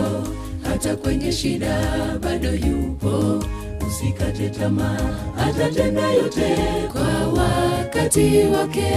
hata 0.63 0.96
kwenye 0.96 1.32
shida 1.32 1.78
bado 2.24 2.54
yupo. 2.54 3.44
Usikate 3.88 4.50
tamaa 4.50 5.17
atatenda 5.38 6.12
yote 6.12 6.56
kwa 6.91 7.28
wakati 7.44 8.44
wake 8.44 8.91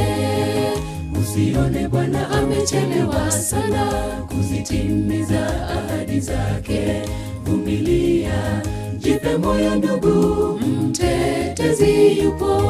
usione 1.35 1.89
bwana 1.89 2.31
amechelewa 2.31 3.31
sana 3.31 3.85
kuzitimiza 4.29 5.69
ahadi 5.71 6.21
zake. 6.21 7.03
Vumilia 7.45 8.63
jipe 8.99 9.37
moyo 9.37 9.75
ndugu 9.75 10.59
mtetezi 10.59 12.19
yupo. 12.19 12.63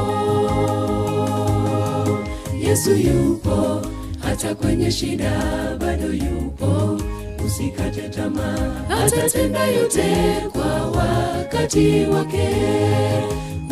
Yesu 2.60 2.90
yupo 2.94 3.82
hata 4.20 4.54
kwenye 4.54 4.90
shida 4.90 5.32
bado 5.80 6.12
yupo. 6.12 6.98
Usikate 7.46 8.08
tamaa 8.08 8.72
atatenda 9.04 9.64
yote 9.66 10.04
kwa 10.52 10.86
wakati 10.90 12.06
wake 12.06 12.48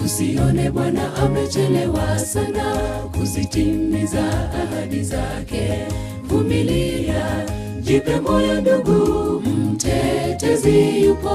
usione 0.04 0.70
bwana 0.70 1.14
amechelewa 1.16 2.18
sana 2.18 2.74
kuzitimiza 3.18 4.50
ahadi 4.52 5.02
zake. 5.02 5.78
Vumilia 6.24 7.46
jipe 7.80 8.20
moyo 8.20 8.60
ndugu 8.60 9.40
mtetezi 9.40 11.02
yupo 11.04 11.30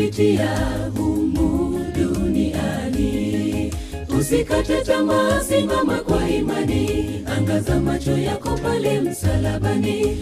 tunayopitia 0.00 0.56
humu 0.96 1.80
duniani. 1.96 3.72
Usikate 4.18 4.80
tamaa 4.82 5.40
simama 5.40 5.96
kwa 5.98 6.28
imani. 6.30 7.10
Angaza 7.36 7.80
macho 7.80 8.18
yako 8.18 8.50
pale 8.62 9.00
msalabani. 9.00 10.16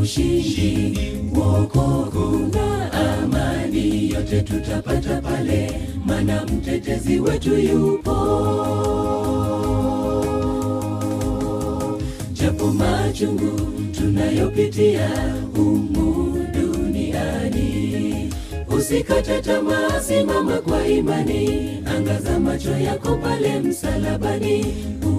Ushindi 0.00 1.00
wokovu 1.36 2.38
na 2.54 2.92
amani. 2.92 4.10
Yote 4.10 4.42
tutapata 4.42 5.20
pale 5.20 5.80
mana 6.06 6.44
mtetezi 6.46 7.20
wetu 7.20 7.58
yupo. 7.58 8.16
Japo 12.32 12.66
machungu 12.66 13.60
tunayopitia 13.98 15.10
usikate 18.94 19.40
tamaa 19.42 20.00
simama 20.00 20.58
kwa 20.58 20.86
imani. 20.88 21.70
Angaza 21.96 22.38
macho 22.40 22.70
yako 22.78 23.16
pale 23.16 23.60
msalabani. 23.60 24.66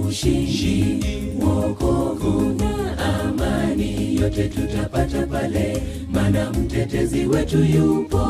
Ushindi 0.08 1.04
wokovu 1.42 2.42
na 2.60 2.98
amani. 3.24 4.16
Yote 4.22 4.44
tutapata 4.44 5.28
pale 5.28 5.82
mana 6.12 6.52
mtetezi 6.52 7.26
wetu 7.26 7.58
yupo. 7.64 8.26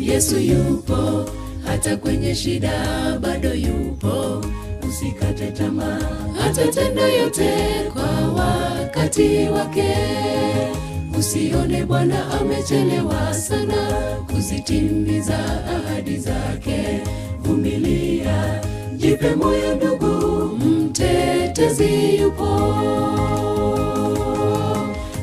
Yesu 0.00 0.38
yupo 0.40 1.24
hata 1.64 1.96
kwenye 1.96 2.34
shida 2.34 2.72
bado 3.20 3.54
yupo. 3.54 4.44
Usikate 4.88 5.50
tamaa 5.50 6.00
atatenda 6.46 7.08
yote 7.08 7.50
kwa 7.92 8.42
wakati 8.44 9.48
wake 9.48 9.94
usione 11.28 11.84
bwana 11.86 12.40
amechelewa 12.40 13.34
sana. 13.34 13.76
Kuzitimiza 14.30 15.38
ahadi 15.76 16.16
zake. 16.16 17.00
Vumilia 17.42 18.60
jipe 18.96 19.34
moyo 19.34 19.74
ndugu 19.74 20.06
mtetezi 20.56 22.16
yupo. 22.20 22.48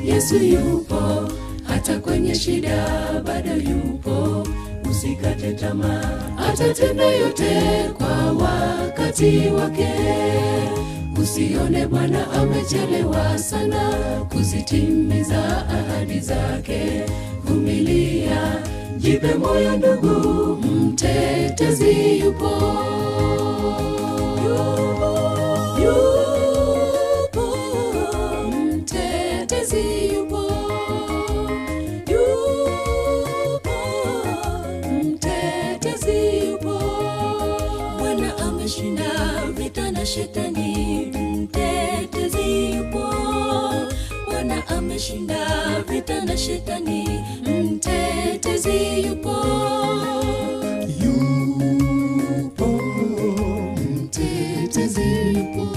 Yesu 0.06 0.36
yupo 0.36 1.30
hata 1.64 2.00
kwenye 2.00 2.36
shida 2.36 2.88
bado 3.26 3.52
yupo. 3.56 4.48
Usikate 4.92 5.54
tamaa 5.54 6.22
atatenda 6.50 7.04
yote 7.06 7.50
kwa 7.98 8.32
wakati 8.32 9.40
wake 9.48 9.88
usione 11.26 11.88
bwana 11.88 12.32
amechelewa 12.32 13.38
sana 13.38 13.90
kuzitimiza 14.32 15.68
ahadi 15.68 16.20
zake. 16.20 16.82
Vumilia 17.44 18.62
jipe 18.98 19.34
moyo 19.36 19.78
ndugu 19.78 20.56
mtetezi 20.56 22.20
yupo. 22.20 22.52
Yupo 24.46 25.15
ameshinda 45.10 45.84
vita 45.90 46.26
na 46.26 46.38
shetani 46.38 47.10
mtetezi 47.64 49.02
yupo. 49.08 49.36
Yupo 51.04 52.68
mtetezi 54.04 55.02
yupo. 55.34 55.68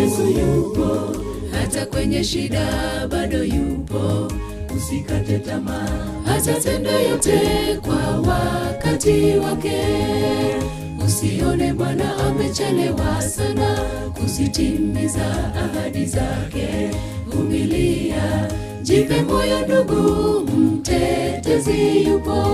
Yesu 0.00 0.22
yupo 0.26 1.16
hata 1.52 1.86
kwenye 1.86 2.24
shida 2.24 2.66
bado 3.10 3.44
yupo. 3.44 4.32
Usikate 4.76 5.38
tamaa 5.38 6.06
atatenda 6.36 6.90
yote 7.00 7.40
kwa 7.82 8.20
wakati 8.32 9.32
wake. 9.38 9.82
Usione 11.06 11.72
bwana 11.72 12.16
amechelewa 12.16 13.22
sana 13.22 13.76
kuzitimiza 14.20 15.54
ahadi 15.54 16.04
zake 16.06 16.90
vumilia 17.38 18.48
jipe 18.82 19.22
moyo 19.22 19.60
ndugu 19.66 20.40
mtetezi 20.50 22.04
yupo. 22.08 22.44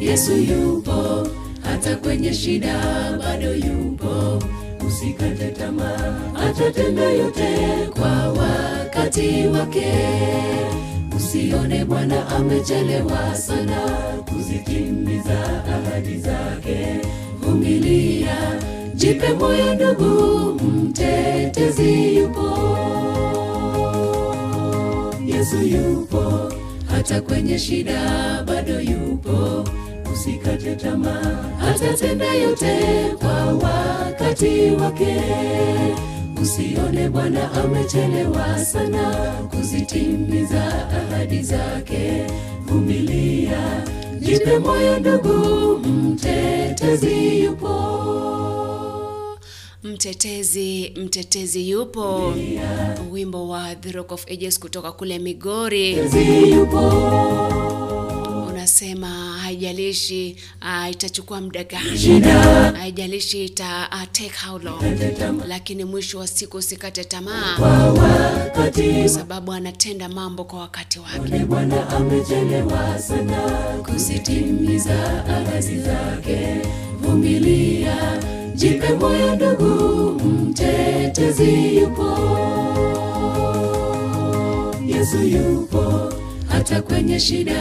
Yesu 0.00 0.32
yupo 0.36 1.28
hata 1.62 1.96
kwenye 1.96 2.34
shida 2.34 2.78
bado 3.18 3.54
yupo. 3.54 4.42
Usikate 4.86 5.48
tamaa 5.50 6.20
atatenda 6.48 7.02
yote 7.02 7.48
kwa 7.98 8.28
wakati 8.32 9.46
wake. 9.46 9.92
Usione 11.16 11.84
bwana 11.84 12.28
amechelewa 12.28 13.34
sana 13.34 13.80
kuzitimiza 14.28 15.64
ahadi 15.64 16.16
zake. 16.18 16.86
Vumilia 17.40 18.36
jipe 18.94 19.32
moyo 19.32 19.74
ndugu 19.74 20.54
mtetezi 20.64 22.16
yupo. 22.16 22.78
Yesu 25.26 25.56
yupo 25.62 26.52
hata 26.90 27.20
kwenye 27.20 27.58
shida 27.58 28.00
bado 28.46 28.80
yupo. 28.80 29.64
Usikate 30.12 30.76
tamaa 30.76 31.44
atatenda 31.70 32.34
yote 32.34 32.78
kwa 33.18 33.44
wakati 33.68 34.70
wake. 34.70 35.16
Usione 36.42 37.08
bwana 37.08 37.52
amechelewa 37.52 38.58
sana 38.64 39.32
kuzitimiza 39.50 40.88
ahadi 40.90 41.42
zake. 41.42 42.26
Vumilia 42.66 43.82
jipe 44.20 44.58
moyo 44.58 44.98
ndugu 44.98 45.78
mtetezi 45.78 47.40
yupo 47.44 47.74
mtetezi 50.08 50.92
mtetezi 50.96 51.70
yupo. 51.70 52.34
Wimbo 53.10 53.48
wa 53.48 53.74
the 53.74 53.92
rock 53.92 54.12
of 54.12 54.24
ages 54.30 54.58
kutoka 54.58 54.92
kule 54.92 55.18
migori. 55.18 55.96
Unasema 58.48 59.08
haijalishi 59.42 60.36
uh, 60.62 60.90
itachukua 60.90 61.40
muda 61.40 61.64
gani? 61.64 62.20
Haijalishi 62.78 63.44
ita 63.44 63.88
uh, 63.92 64.02
take 64.12 64.32
how 64.46 64.58
long? 64.58 64.82
Lakini 65.48 65.84
mwisho 65.84 66.18
wa 66.18 66.26
siku 66.26 66.56
usikate 66.56 67.04
tamaa. 67.04 67.56
Kwa 68.54 69.08
sababu 69.08 69.52
anatenda 69.52 70.08
mambo 70.08 70.44
kwa 70.44 70.58
wakati 70.60 70.98
wake. 70.98 71.38
Bwana 71.44 71.88
amechelewa 71.88 72.98
sana. 72.98 73.40
Kusitimiza 73.92 75.24
ahadi 75.28 75.78
zake. 75.78 76.56
Vumilia, 77.00 78.20
jipe 78.54 78.92
moyo 78.94 79.34
ndugu, 79.36 80.20
mtetezi 80.24 81.76
yupo. 81.76 82.18
Yesu 84.86 85.22
yupo, 85.22 86.12
hata 86.48 86.82
kwenye 86.82 87.20
shida 87.20 87.54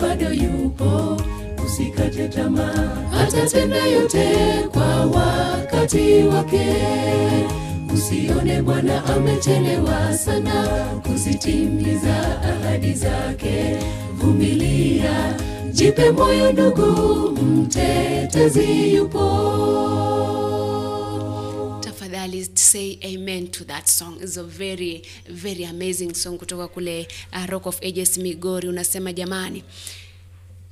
bado 0.00 0.32
yupo. 0.32 1.16
Usikate 1.66 2.28
tamaa, 2.28 2.92
atatenda 3.22 3.76
yote 3.86 4.28
kwa 4.72 5.06
wakati 5.06 6.22
wake. 6.22 6.76
Usione 7.94 8.62
Bwana 8.62 9.04
amechelewa 9.04 10.14
sana 10.18 10.64
kuzitimiza 11.06 12.42
ahadi 12.42 12.92
zake. 12.92 13.76
Vumilia, 14.18 15.34
jipe 15.76 16.10
moyo 16.10 16.52
ndugu, 16.52 16.86
mtetezi 17.42 18.94
yupo. 18.94 19.26
tafadhali 21.80 22.44
say 22.54 22.98
amen 23.04 23.48
to 23.48 23.64
that 23.64 23.86
song. 23.88 24.16
It's 24.22 24.36
a 24.36 24.42
very 24.42 25.02
very 25.28 25.64
amazing 25.64 26.14
song 26.14 26.38
kutoka 26.38 26.68
kule 26.68 27.08
uh, 27.32 27.46
rock 27.50 27.66
of 27.66 27.78
ages 27.82 28.18
migori. 28.18 28.68
Unasema 28.68 29.12
jamani 29.12 29.64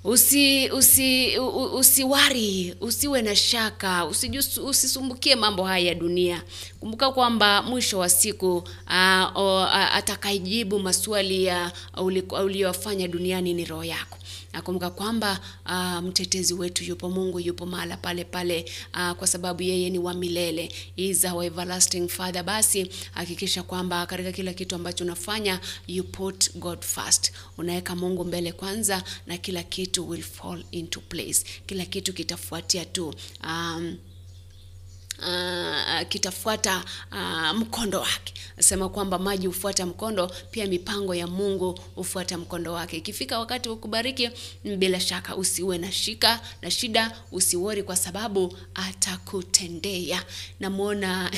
usi 0.05 0.71
usi 0.71 1.39
usiwari 1.75 2.75
usiwe 2.81 3.23
na 3.23 3.37
shaka 3.37 4.07
usisumbukie 4.67 5.35
mambo 5.37 5.65
haya 5.65 5.87
ya 5.89 5.95
dunia. 5.95 6.43
Kumbuka 6.81 7.11
kwamba 7.13 7.63
mwisho 7.63 7.99
wa 7.99 8.09
siku 8.09 8.57
uh, 8.57 8.63
uh, 9.37 9.75
atakayejibu 9.97 10.79
maswali 10.79 11.45
ya 11.45 11.73
uliko- 11.97 12.45
uliyofanya 12.45 13.09
duniani 13.09 13.55
ni 13.55 13.65
roho 13.65 13.85
yako 13.85 14.19
nakumbuka 14.55 14.91
kwamba 14.91 15.41
uh, 15.67 15.99
mtetezi 16.09 16.55
wetu 16.55 16.85
yupo 16.85 17.11
mungu 17.11 17.41
yupo 17.41 17.67
mahala 17.67 17.97
pale 17.97 18.25
pale 18.25 18.65
uh, 18.95 19.13
kwa 19.13 19.27
sababu 19.27 19.63
yeye 19.63 19.91
ni 19.91 19.99
wa 19.99 20.15
milele. 20.15 20.73
Is 20.97 21.25
our 21.25 21.45
everlasting 21.45 22.09
father. 22.09 22.43
Basi 22.43 22.91
hakikisha 23.13 23.63
kwamba 23.63 24.07
katika 24.07 24.33
kila 24.33 24.53
kitu 24.53 24.75
ambacho 24.75 25.05
unafanya 25.05 25.61
you 25.87 26.05
put 26.05 26.57
god 26.57 26.81
first. 26.83 27.33
Unaweka 27.59 27.97
mungu 27.97 28.25
mbele 28.25 28.53
kwanza 28.53 29.03
na 29.27 29.39
kila 29.39 29.63
kitu 29.63 30.09
will 30.09 30.23
fall 30.23 30.65
into 30.71 31.01
place. 31.01 31.45
Kila 31.67 31.85
kitu 31.85 32.13
kitafuatia 32.13 32.85
tu. 32.85 33.15
Um, 33.45 33.97
uh, 35.29 36.09
kitafuata 36.09 36.85
uh, 37.13 37.57
mkondo 37.59 38.01
wake. 38.01 38.35
Nasema 38.57 38.89
kwamba 38.89 39.19
maji 39.19 39.47
hufuata 39.47 39.87
mkondo 39.87 40.31
pia 40.51 40.67
mipango 40.67 41.15
ya 41.15 41.27
mungu 41.27 41.81
hufuata 41.95 42.39
mkondo 42.39 42.73
wake. 42.73 42.97
Ikifika 42.97 43.39
wakati 43.39 43.69
wa 43.69 43.77
kubariki 43.77 44.31
bila 44.79 45.01
shaka 45.01 45.37
usiwe 45.37 45.79
na 45.79 45.93
shika 45.93 46.41
na 46.63 46.71
shida 46.71 47.17
usiwori 47.33 47.83
kwa 47.83 47.97
sababu 47.97 48.57
atakutendea. 48.75 50.25
Namuona 50.61 51.31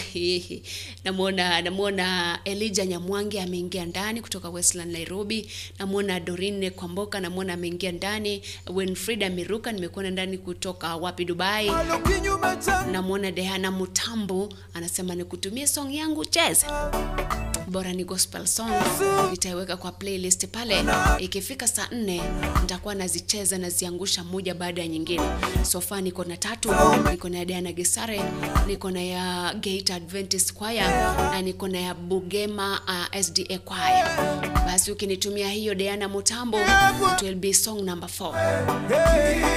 namuona 1.04 1.62
namuona 1.62 2.38
Elijah 2.44 2.86
nyamwangi 2.86 3.38
ameingia 3.38 3.86
ndani 3.86 4.20
kutoka 4.22 4.48
westland 4.50 4.92
nairobi. 4.92 5.50
Namuona 5.78 6.20
dorine 6.20 6.70
kwamboka 6.70 7.20
namuona 7.20 7.52
ameingia 7.52 7.92
ndani. 7.92 8.42
Winfrida 8.74 9.30
miruka 9.30 9.72
nimekuona 9.72 10.10
ndani 10.10 10.38
kutoka 10.38 10.96
wapi? 10.96 11.24
Dubai. 11.24 11.70
Namuona 12.92 13.30
dehana 13.30 13.70
Mutambu 13.80 14.54
anasema 14.74 15.14
nikutumie 15.14 15.66
song 15.66 15.90
yangu 15.94 16.24
cheze 16.24 16.66
bora 17.68 17.92
ni 17.92 18.04
gospel 18.04 18.46
song 18.46 18.70
nitaiweka 19.30 19.76
kwa 19.76 19.92
playlist 19.92 20.46
pale. 20.46 20.84
Ikifika 21.18 21.68
saa 21.68 21.88
nne 21.92 22.22
nitakuwa 22.60 22.94
nazicheza 22.94 23.58
naziangusha 23.58 24.24
moja 24.24 24.54
baada 24.54 24.82
ya 24.82 24.88
nyingine. 24.88 25.22
Sofa 25.62 26.00
niko 26.00 26.24
na 26.24 26.36
tatu 26.36 26.74
niko 27.10 27.28
na 27.28 27.44
Diana 27.44 27.72
Gesare 27.72 28.22
niko 28.66 28.90
na 28.90 29.02
ya 29.02 29.54
Gate 29.54 29.92
Adventist 29.94 30.54
Choir 30.58 30.88
na 31.30 31.42
niko 31.42 31.68
na 31.68 31.78
ya 31.80 31.94
Bugema 31.94 32.80
uh, 32.88 33.20
SDA 33.20 33.58
Choir. 33.58 34.06
Basi 34.66 34.92
ukinitumia 34.92 35.48
hiyo 35.50 35.74
Diana 35.74 36.08
Mutambo 36.08 36.58
it 37.16 37.22
will 37.22 37.34
be 37.34 37.54
song 37.54 37.82
number 37.82 38.08
4 38.20 39.56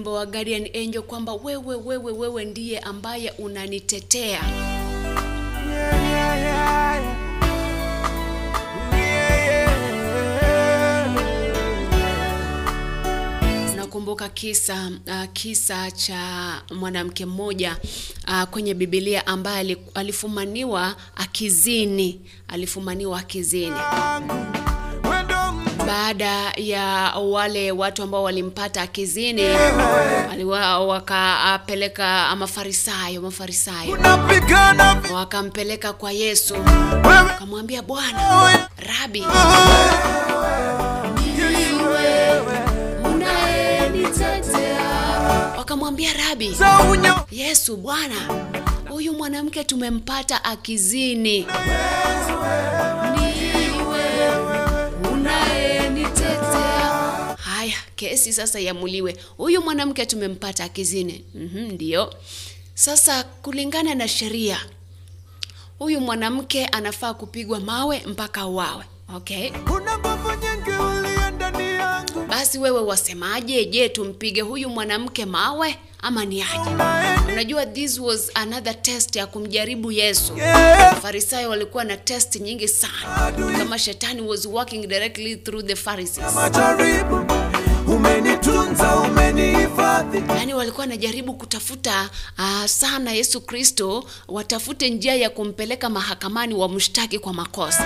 wimbo 0.00 0.12
wa 0.12 0.26
Guardian 0.26 0.64
Angel 0.74 1.02
kwamba 1.02 1.32
wewe 1.34 1.74
wewe 1.76 2.12
wewe 2.12 2.44
ndiye 2.44 2.78
ambaye 2.78 3.30
unanitetea. 3.30 4.40
Nakumbuka 13.76 14.28
kisa 14.28 14.90
uh, 15.06 15.24
kisa 15.32 15.90
cha 15.90 16.22
mwanamke 16.74 17.26
mmoja 17.26 17.76
uh, 18.28 18.42
kwenye 18.42 18.74
Biblia 18.74 19.26
ambaye 19.26 19.76
alifumaniwa 19.94 20.96
akizini 21.16 22.20
alifumaniwa 22.48 23.18
akizini 23.18 23.76
baada 25.90 26.52
ya 26.56 26.84
wale 27.30 27.72
watu 27.72 28.02
ambao 28.02 28.22
walimpata 28.22 28.82
akizini 28.82 29.42
wakapeleka 30.88 32.36
mafarisayo 32.36 33.20
mafarisayo. 33.22 33.98
Wakampeleka 35.14 35.92
kwa 35.92 36.12
Yesu. 36.12 36.54
Wakamwambia 37.04 37.82
Bwana 37.82 38.58
Rabi 38.76 39.24
wakamwambia 45.58 46.10
Rabi 46.28 46.56
Yesu 47.30 47.76
Bwana 47.76 48.14
huyu 48.88 49.12
mwanamke 49.12 49.64
tumempata 49.64 50.44
akizini 50.44 51.46
kesi 58.00 58.32
sasa 58.32 58.60
iamuliwe. 58.60 59.16
Huyu 59.36 59.62
mwanamke 59.62 60.06
tumempata 60.06 60.64
akizini 60.64 61.24
mm 61.34 61.68
ndio. 61.72 62.14
Sasa 62.74 63.24
kulingana 63.24 63.94
na 63.94 64.08
sheria 64.08 64.60
huyu 65.78 66.00
mwanamke 66.00 66.66
anafaa 66.66 67.14
kupigwa 67.14 67.60
mawe 67.60 68.02
mpaka 68.06 68.46
wawe 68.46 68.84
okay? 69.16 69.50
Kuna 69.50 69.98
nguvu 69.98 70.28
nyingi 70.30 70.70
uliye 70.70 71.30
ndani 71.30 71.64
yangu. 71.72 72.26
Basi 72.28 72.58
wewe 72.58 72.80
wasemaje? 72.80 73.64
Je 73.64 73.88
tumpige 73.88 74.40
huyu 74.40 74.68
mwanamke 74.68 75.24
mawe 75.26 75.78
ama 76.02 76.24
ni 76.24 76.42
aje? 76.42 76.70
Unajua 77.32 77.66
this 77.66 77.98
was 77.98 78.30
another 78.34 78.82
test 78.82 79.16
ya 79.16 79.26
kumjaribu 79.26 79.92
yesu. 79.92 80.32
Farisayo 81.02 81.50
walikuwa 81.50 81.84
na 81.84 81.96
test 81.96 82.36
nyingi 82.36 82.68
sana. 82.68 83.32
Kama 83.58 83.78
shetani 83.78 84.20
was 84.22 84.46
working 84.46 84.86
directly 84.86 85.36
through 85.36 85.64
the 85.66 85.76
pharisees 85.76 86.24
umenitunza 88.48 88.96
umenihifadhi. 88.96 90.22
Yani 90.38 90.54
walikuwa 90.54 90.80
wanajaribu 90.80 91.34
kutafuta 91.34 92.10
uh, 92.38 92.64
sana 92.66 93.12
yesu 93.12 93.40
kristo 93.40 94.04
watafute 94.28 94.90
njia 94.90 95.14
ya 95.14 95.30
kumpeleka 95.30 95.90
mahakamani 95.90 96.54
wamshtaki 96.54 97.18
kwa 97.18 97.32
makosa. 97.32 97.84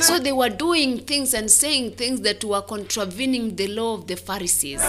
So 0.00 0.18
they 0.18 0.32
were 0.32 0.54
doing 0.56 0.98
things 0.98 1.34
and 1.34 1.48
saying 1.48 1.90
things 1.96 2.22
that 2.22 2.44
were 2.44 2.62
contravening 2.66 3.56
the 3.56 3.66
law 3.68 3.94
of 3.94 4.04
the 4.06 4.16
pharisees. 4.16 4.80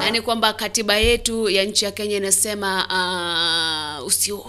Yani 0.00 0.20
kwamba 0.20 0.52
katiba 0.52 0.96
yetu 0.96 1.50
ya 1.50 1.64
nchi 1.64 1.84
ya 1.84 1.90
kenya 1.90 2.16
inasema 2.16 2.86
uh, 4.00 4.06
usiue 4.06 4.44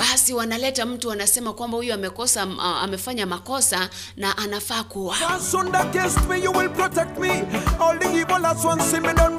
basi 0.00 0.34
wanaleta 0.34 0.86
mtu 0.86 1.12
anasema 1.12 1.52
kwamba 1.52 1.76
huyu 1.76 1.94
amekosa 1.94 2.46
uh, 2.46 2.64
amefanya 2.64 3.26
makosa 3.26 3.90
na 4.16 4.38
anafaa 4.38 4.82
kuwa. 4.84 5.16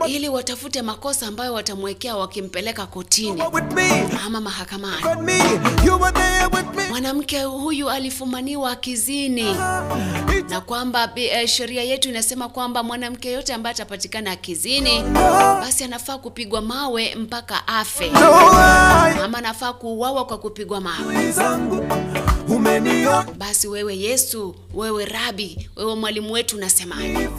Ili 0.07 0.30
watafute 0.30 0.82
makosa 0.82 1.28
ambayo 1.28 1.53
watamwekea 1.53 2.16
wakimpeleka 2.16 2.86
kotini. 2.86 3.43
Ama 4.26 4.41
mahakamani. 4.41 5.03
Mwanamke 6.89 7.43
huyu 7.43 7.89
alifumaniwa 7.89 8.72
akizini 8.72 9.55
na 10.49 10.62
kwamba 10.62 11.12
eh, 11.16 11.47
sheria 11.47 11.84
yetu 11.84 12.09
inasema 12.09 12.49
kwamba 12.49 12.84
mwanamke 12.84 13.32
yote 13.32 13.53
ambaye 13.53 13.72
atapatikana 13.74 14.32
akizini 14.32 15.03
basi 15.62 15.84
anafaa 15.84 16.18
kupigwa 16.18 16.62
mawe 16.62 17.16
mpaka 17.16 17.68
afe. 17.68 18.12
Ama 19.24 19.38
anafaa 19.38 19.74
kuuawa 19.74 20.26
kwa 20.26 20.38
kupigwa 20.52 20.82
mawe. 20.82 21.34
Basi 23.38 23.68
wewe 23.68 23.97
yesu 23.97 24.56
wewe 24.74 25.06
rabi 25.06 25.70
wewe 25.76 25.95
mwalimu 25.95 26.32
wetu 26.34 26.58
unasemaje? 26.58 27.30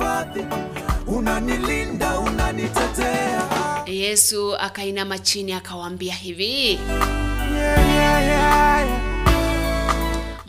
Unanilinda 1.07 2.19
unanitetea. 2.19 3.43
Yesu 3.87 4.57
akainama 4.57 5.19
chini 5.19 5.53
akawaambia 5.53 6.15
hivi. 6.15 6.69
Yeah, 6.73 7.95
yeah, 7.95 8.27
yeah. 8.27 8.89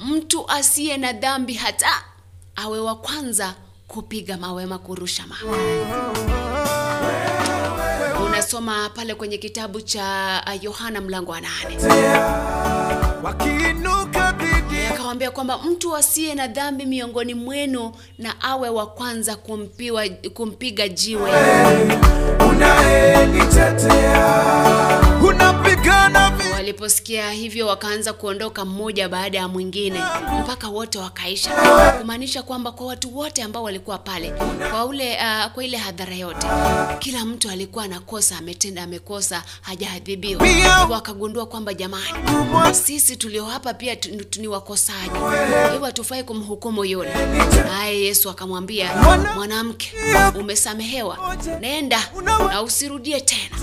mtu 0.06 0.50
asiye 0.52 0.98
na 0.98 1.14
dhambi 1.14 1.54
hata 1.54 2.04
awe 2.56 2.80
wa 2.80 2.96
kwanza 2.96 3.56
kupiga 3.88 4.38
mawe 4.38 4.64
ama 4.64 4.78
kurusha 4.78 5.24
mawe 5.28 5.84
unasoma 8.34 8.90
pale 8.90 9.16
kwenye 9.16 9.38
kitabu 9.38 9.82
cha 9.82 10.42
uh, 10.48 10.64
yohana 10.64 11.02
mlango 11.02 11.32
wa 11.32 11.42
nane. 11.42 11.78
Akawambia 14.94 15.32
kwamba 15.32 15.58
mtu 15.58 15.96
asiye 15.96 16.36
na 16.36 16.48
dhambi 16.48 16.86
miongoni 16.86 17.34
mwenu 17.34 17.92
na 18.18 18.42
awe 18.42 18.70
wa 18.70 18.88
kwanza 18.88 19.36
kumpiwa, 19.36 20.08
kumpiga 20.10 20.88
jiwe. 20.88 21.32
Unayenitetea. 22.50 24.44
Unapigana 25.28 26.30
vita 26.30 26.43
waliposikia 26.64 27.32
hivyo 27.32 27.68
wakaanza 27.68 28.14
kuondoka 28.14 28.66
mmoja 28.66 29.10
baada 29.10 29.38
ya 29.38 29.48
mwingine 29.48 30.00
mpaka 30.44 30.68
wote 30.68 30.98
wakaisha. 31.00 31.52
Kumaanisha 32.00 32.44
kwamba 32.44 32.72
kwa 32.72 32.86
watu 32.88 33.18
wote 33.18 33.44
ambao 33.44 33.64
walikuwa 33.64 33.98
pale 33.98 34.34
kwa 34.72 34.86
ule 34.86 35.18
uh, 35.18 35.52
kwa 35.52 35.64
ile 35.64 35.78
hadhara 35.78 36.16
yote 36.16 36.48
kila 37.00 37.26
mtu 37.26 37.50
alikuwa 37.50 37.84
anakosa 37.84 38.38
ametenda 38.38 38.84
amekosa 38.84 39.44
hajaadhibiwa 39.62 40.42
wakagundua 40.90 41.46
kwamba 41.46 41.74
jamani 41.74 42.14
sisi 42.74 43.16
tulio 43.16 43.46
hapa 43.46 43.74
pia 43.74 43.98
ni 44.40 44.48
wakosaji. 44.48 45.10
Hivyo 45.72 45.86
hatufai 45.86 46.24
kumhukumu 46.24 46.86
yule. 46.86 47.14
Naye 47.66 48.02
yesu 48.02 48.30
akamwambia 48.30 48.90
mwanamke 49.36 49.92
umesamehewa. 50.40 51.36
Nenda 51.62 52.10
na 52.52 52.62
usirudie 52.62 53.22
tena. 53.22 53.58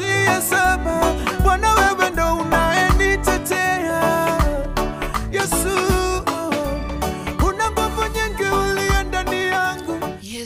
Bwana 1.43 1.75
wewe 1.75 2.11
ndo 2.11 2.35
unayenitetea 2.35 2.60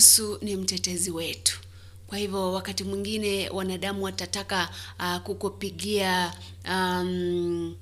yesu 0.05 0.39
ni 0.43 0.57
mtetezi 0.57 1.11
wetu 1.11 1.59
kwa 2.07 2.19
hivyo 2.19 2.53
wakati 2.53 2.85
mwingine 2.85 3.51
wanadamu 3.51 4.05
watataka 4.05 4.69
uh, 4.99 5.17
kukupigia 5.19 6.33
um, 6.69 7.75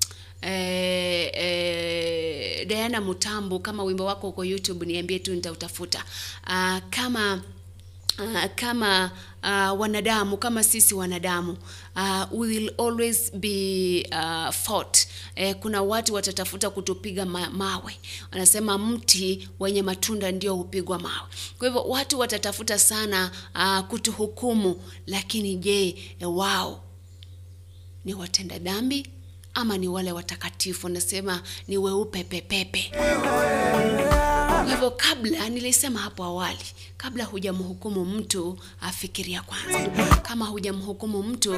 Eh, 0.45 1.31
eh, 1.35 2.67
Diana 2.69 3.01
Mutambu, 3.01 3.59
kama 3.61 3.85
wimbo 3.85 4.05
wako 4.05 4.29
uko 4.29 4.45
YouTube 4.45 4.87
niambie 4.87 5.19
tu, 5.19 5.35
nitautafuta. 5.35 6.05
Uh, 6.47 6.79
kama 6.91 7.43
uh, 8.19 8.45
kama 8.55 9.11
uh, 9.43 9.81
wanadamu 9.81 10.37
kama 10.37 10.65
sisi 10.65 10.95
wanadamu 10.95 11.57
uh, 11.97 12.41
will 12.41 12.73
always 12.79 13.33
be 13.35 14.07
uh, 14.13 14.51
fought. 14.51 15.07
Eh, 15.35 15.57
kuna 15.61 15.83
watu 15.83 16.15
watatafuta 16.15 16.71
kutupiga 16.71 17.27
ma 17.27 17.51
mawe, 17.51 17.97
wanasema 18.33 18.79
mti 18.79 19.49
wenye 19.61 19.83
matunda 19.83 20.33
ndio 20.33 20.55
hupigwa 20.55 20.99
mawe. 20.99 21.29
Kwa 21.59 21.69
hivyo 21.69 21.83
watu 21.85 22.19
watatafuta 22.19 22.79
sana 22.79 23.31
uh, 23.55 23.81
kutuhukumu, 23.89 24.83
lakini 25.07 25.57
je, 25.57 25.89
eh, 26.21 26.37
wao 26.37 26.83
ni 28.05 28.15
watenda 28.15 28.59
dhambi 28.59 29.07
ama 29.55 29.79
ni 29.79 29.89
wale 29.89 30.13
watakatifu? 30.13 30.89
Nasema 30.89 31.43
ni 31.69 31.79
weupe 31.79 32.25
pepepe. 32.25 32.93
Kwa 34.63 34.65
hivyo 34.71 34.91
kabla, 34.91 35.49
nilisema 35.49 36.01
hapo 36.01 36.25
awali, 36.25 36.59
kabla 36.97 37.25
hujamhukumu 37.25 38.05
mtu, 38.05 38.59
afikiria 38.81 39.43
kwanza. 39.43 39.79
Kama 40.23 40.45
hujamhukumu 40.45 41.23
mtu, 41.23 41.55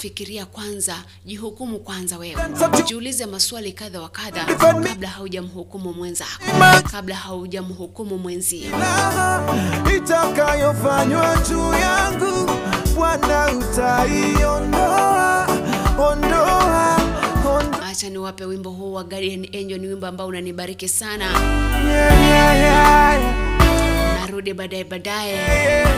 fikiria 0.00 0.46
kwanza, 0.46 0.96
jihukumu 1.26 1.78
kwanza 1.78 2.18
wewe. 2.18 2.42
Jiulize 2.86 3.26
maswali 3.26 3.72
kadha 3.72 4.00
wa 4.00 4.08
kadha 4.08 4.44
kabla 4.44 5.08
haujamhukumu 5.08 5.92
mwenzako, 5.92 6.42
kabla 6.90 7.14
haujamhukumu 7.16 8.18
mwenzie. 8.18 8.70
itakayofanywa 9.96 11.36
juu 11.48 11.72
yangu 11.72 12.50
Bwana 12.94 13.46
ondoa. 14.48 15.15
Acha 18.06 18.12
niwape 18.12 18.44
wimbo 18.44 18.70
huu 18.70 18.92
wa 18.92 19.04
Guardian 19.04 19.44
Angel. 19.54 19.80
Ni 19.80 19.86
wimbo 19.86 20.06
ambao 20.06 20.26
unanibariki 20.26 20.88
sana. 20.88 21.24
Yeah, 21.24 22.20
yeah, 22.20 22.56
yeah, 22.60 23.20
Narudi 24.20 24.54
baadaye 24.54 24.84
baadaye, 24.84 25.32
yeah. 25.32 25.88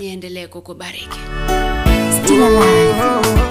niendelee 0.00 0.46
kukubariki. 0.46 1.18
Still 2.24 2.42
alive. 2.42 3.42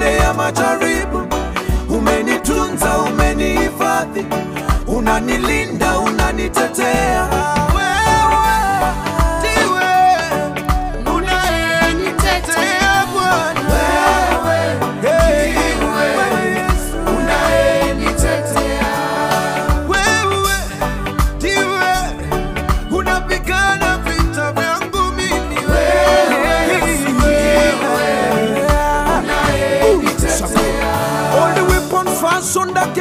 Umeniondolea 0.00 0.34
majaribu, 0.34 1.26
umenitunza, 1.88 2.98
umenihifadhi, 2.98 4.26
unanilinda, 4.86 5.98
unanitetea. 5.98 7.28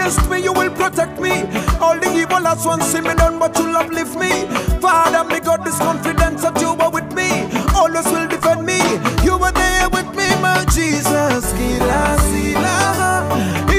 Against 0.09 0.29
me, 0.29 0.43
you 0.43 0.53
will 0.53 0.69
protect 0.71 1.19
me. 1.19 1.31
All 1.79 1.97
the 1.97 2.11
evil 2.15 2.45
as 2.47 2.65
one 2.65 2.81
see 2.81 3.01
me 3.01 3.13
done, 3.15 3.37
but 3.39 3.57
you'll 3.57 3.75
uplift 3.77 4.15
me. 4.17 4.45
Father, 4.81 5.23
me 5.29 5.39
got 5.39 5.63
this 5.63 5.77
confidence 5.77 6.41
that 6.41 6.59
you 6.59 6.69
are 6.69 6.89
with 6.91 7.11
me. 7.13 7.45
Always 7.75 8.05
will 8.05 8.27
defend 8.27 8.65
me. 8.65 8.79
You 9.23 9.37
were 9.37 9.51
there 9.51 9.89
with 9.89 10.07
me, 10.17 10.27
my 10.41 10.65
Jesus. 10.73 11.53
Kila 11.53 12.17
silaha 12.29 13.23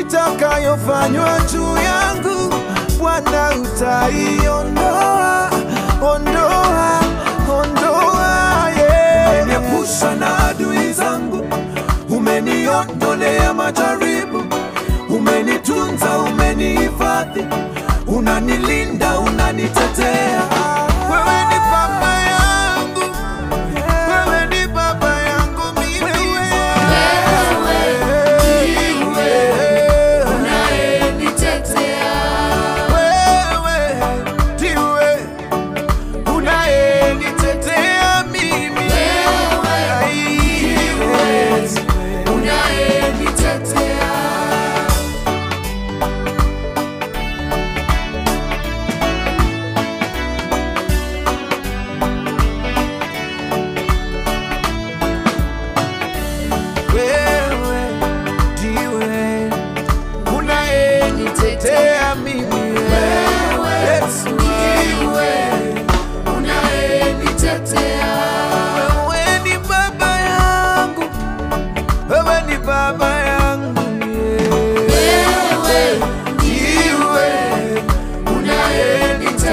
itakayofanywa 0.01 1.41
juu 1.53 1.77
yangu, 1.77 2.55
Bwana 2.99 3.51
utaiondoa, 3.51 5.51
ondoa, 6.03 7.01
ondoa, 7.59 8.71
yeah. 8.77 9.43
Umeniepusha 9.43 10.15
na 10.15 10.49
adui 10.49 10.93
zangu 10.93 11.47
umeniondolea 12.11 13.55
majaribu, 13.55 14.30
umenitunza, 15.69 16.19
umenihifadhi, 16.19 17.45
unanilinda, 18.07 19.19
unanitetea. 19.19 20.43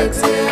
exist. 0.07 0.46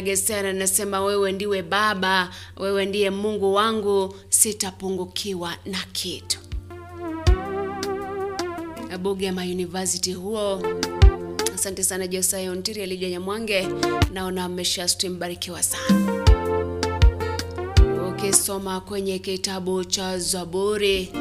Deana 0.00 0.06
Gesera 0.06 0.50
anasema 0.50 1.00
wewe 1.00 1.32
ndiwe 1.32 1.62
Baba, 1.62 2.30
wewe 2.56 2.86
ndiye 2.86 3.10
Mungu 3.10 3.54
wangu, 3.54 4.14
sitapungukiwa 4.28 5.54
na 5.66 5.78
kitu. 5.92 6.38
Bugema 9.00 9.42
University 9.42 10.12
huo. 10.12 10.62
Asante 11.54 11.84
sana 11.84 12.06
Josaya 12.06 12.52
Ontiri 12.52 12.82
Alija 12.82 13.10
Nyamwange, 13.10 13.68
naona 14.12 14.44
amesha 14.44 14.88
stream, 14.88 15.18
barikiwa 15.18 15.62
sana. 15.62 16.24
Ukisoma 18.08 18.80
kwenye 18.80 19.18
kitabu 19.18 19.84
cha 19.84 20.18
Zaburi 20.18 21.12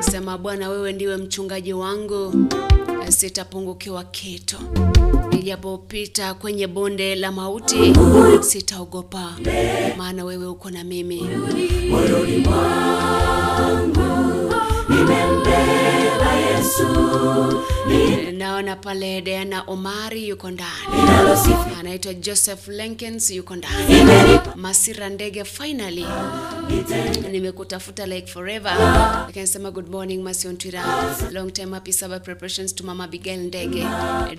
sema, 0.00 0.38
Bwana 0.38 0.68
wewe 0.68 0.92
ndiwe 0.92 1.16
mchungaji 1.16 1.72
wangu, 1.72 2.34
sitapungukiwa 3.08 4.04
kitu. 4.04 4.56
Nijapopita 5.46 6.34
kwenye 6.34 6.66
bonde 6.66 7.14
la 7.14 7.32
mauti, 7.32 7.92
sitaogopa, 8.40 9.36
maana 9.96 10.24
wewe 10.24 10.46
uko 10.46 10.70
na 10.70 10.84
mimi. 10.84 11.22
nimembeba 14.88 16.05
Yesu. 16.56 16.86
Naona 18.32 18.76
pale 18.76 19.20
Diana 19.20 19.62
Omari 19.66 20.28
yuko 20.28 20.50
ndani, 20.50 20.70
anaitwa 21.80 22.14
Joseph 22.14 22.68
Lenkens 22.68 23.30
yuko 23.30 23.56
ndani. 23.56 24.38
Masira 24.54 25.08
Ndege, 25.08 25.44
finally. 25.44 26.06
Nimekutafuta 27.32 28.06
like 28.06 28.26
forever. 28.26 28.72
Akanisema 29.28 29.70
good 29.70 29.88
morning 29.90 30.22
Masi 30.22 30.48
Ontwira, 30.48 30.82
long 31.32 31.50
time 31.52 31.72
happy 31.74 31.92
Sabbath 31.92 32.24
preparations 32.24 32.72
to 32.74 32.84
Mama 32.84 33.08
Bigel 33.08 33.38
Ndege, 33.38 33.84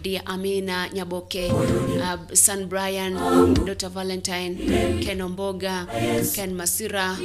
dear 0.01 0.22
Amina 0.26 0.89
Nyaboke, 0.93 1.49
uh, 1.51 2.34
son 2.36 2.65
Brian, 2.68 3.13
Dr. 3.65 3.89
Valentine, 3.89 4.55
Ken 5.03 5.20
Omboga, 5.22 5.88
Ken 6.36 6.55
Masira, 6.55 7.15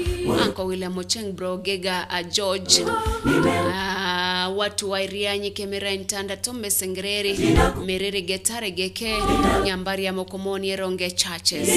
Uncle 0.46 0.66
William 0.66 0.94
Ocheng, 0.94 1.32
bro 1.34 1.58
Gega, 1.58 2.06
uh, 2.10 2.22
George, 2.30 2.82
uh, 2.82 4.58
watu 4.58 4.81
wa 4.90 5.02
Irianyi, 5.02 5.50
Kemera 5.50 5.90
Intanda, 5.90 6.36
tomesengereri 6.36 7.32
mereri 7.38 7.84
Miriri 7.86 8.22
Getare 8.22 8.70
Geke, 8.70 9.16
Nyambari 9.64 10.04
ya 10.04 10.12
Mokomoni, 10.12 10.68
Eronge 10.70 11.10
Churches. 11.10 11.68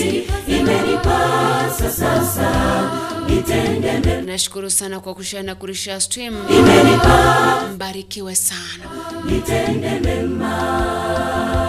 Nashukuru 4.25 4.69
sana 4.69 4.99
kwa 4.99 5.13
kushare 5.15 5.43
na 5.43 5.55
kurisha 5.55 6.01
stream. 6.01 6.33
Mbarikiwe 7.75 8.35
sana. 8.35 8.85
nitende 9.25 9.99
mema 9.99 11.64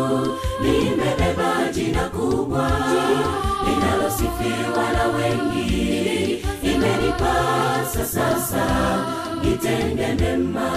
yesu 0.00 0.38
nimebeba 0.62 1.72
jina 1.72 2.08
kubwa 2.08 2.70
linalosifiwa 3.66 4.92
na 4.92 5.04
wengi. 5.16 6.44
Imenipasa 6.62 8.04
sasa 8.04 8.64
nitende 9.44 10.06
mema. 10.14 10.70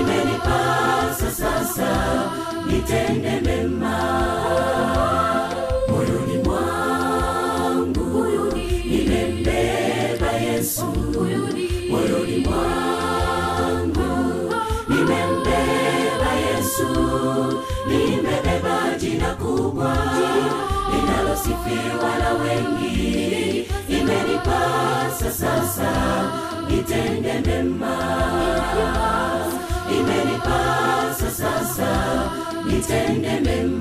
Imenipasa 0.00 1.30
sasa 1.30 1.88
nitende 2.66 3.40
mema 3.40 4.35
na 22.18 22.30
wengi 22.42 23.66
imenipasa 23.88 25.30
sasa 25.30 25.90
nitende 26.70 27.32
mema. 27.46 27.96
Imenipasa 29.98 31.30
sasa 31.30 31.90
nitende 32.66 33.40
mema 33.40 33.75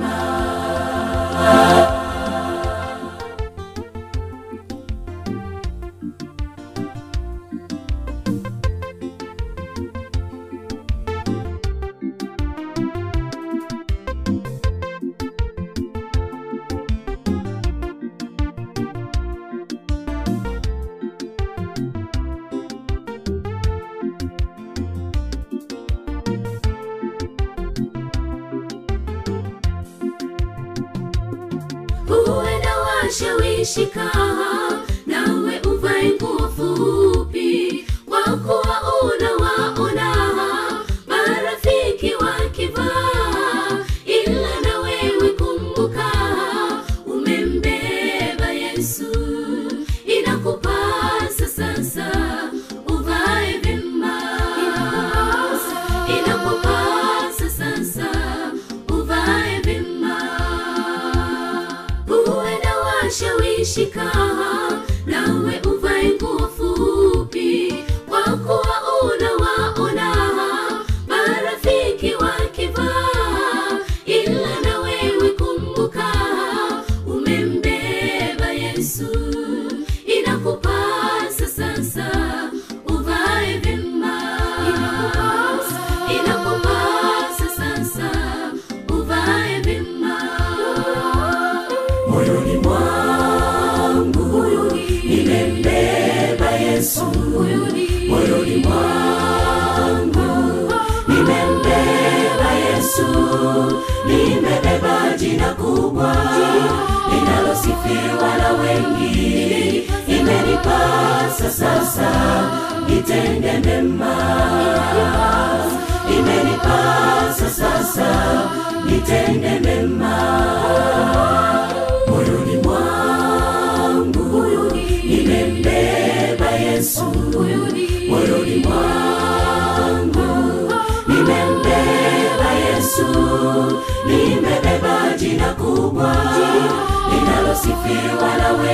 nawe 65.26 65.54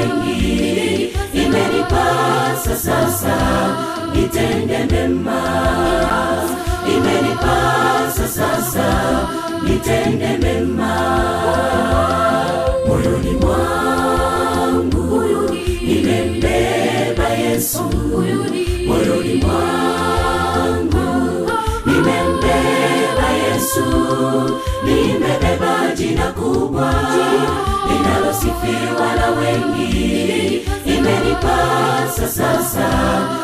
wengi, 0.01 1.13
imenipasa 1.33 2.75
sasa 2.75 3.35
nitende 4.15 4.77
mema, 4.91 5.41
imenipasa 6.87 8.27
sasa 8.27 8.87
nitende 9.63 10.37
mema. 10.37 10.95
Moyoni 12.87 13.31
mwangu, 13.31 15.23
nimembeba 15.81 17.27
Yesu. 17.29 17.83
Moyoni 18.87 19.33
mwangu, 19.43 21.07
nimembeba 21.85 23.27
Yesu, 23.43 23.85
nimebeba 24.85 25.95
jina 25.95 26.31
kubwa 26.31 26.93
linalosifiwa 27.87 29.00
wengi. 29.39 30.61
Imenipasa 30.85 32.27
sasa. 32.27 33.40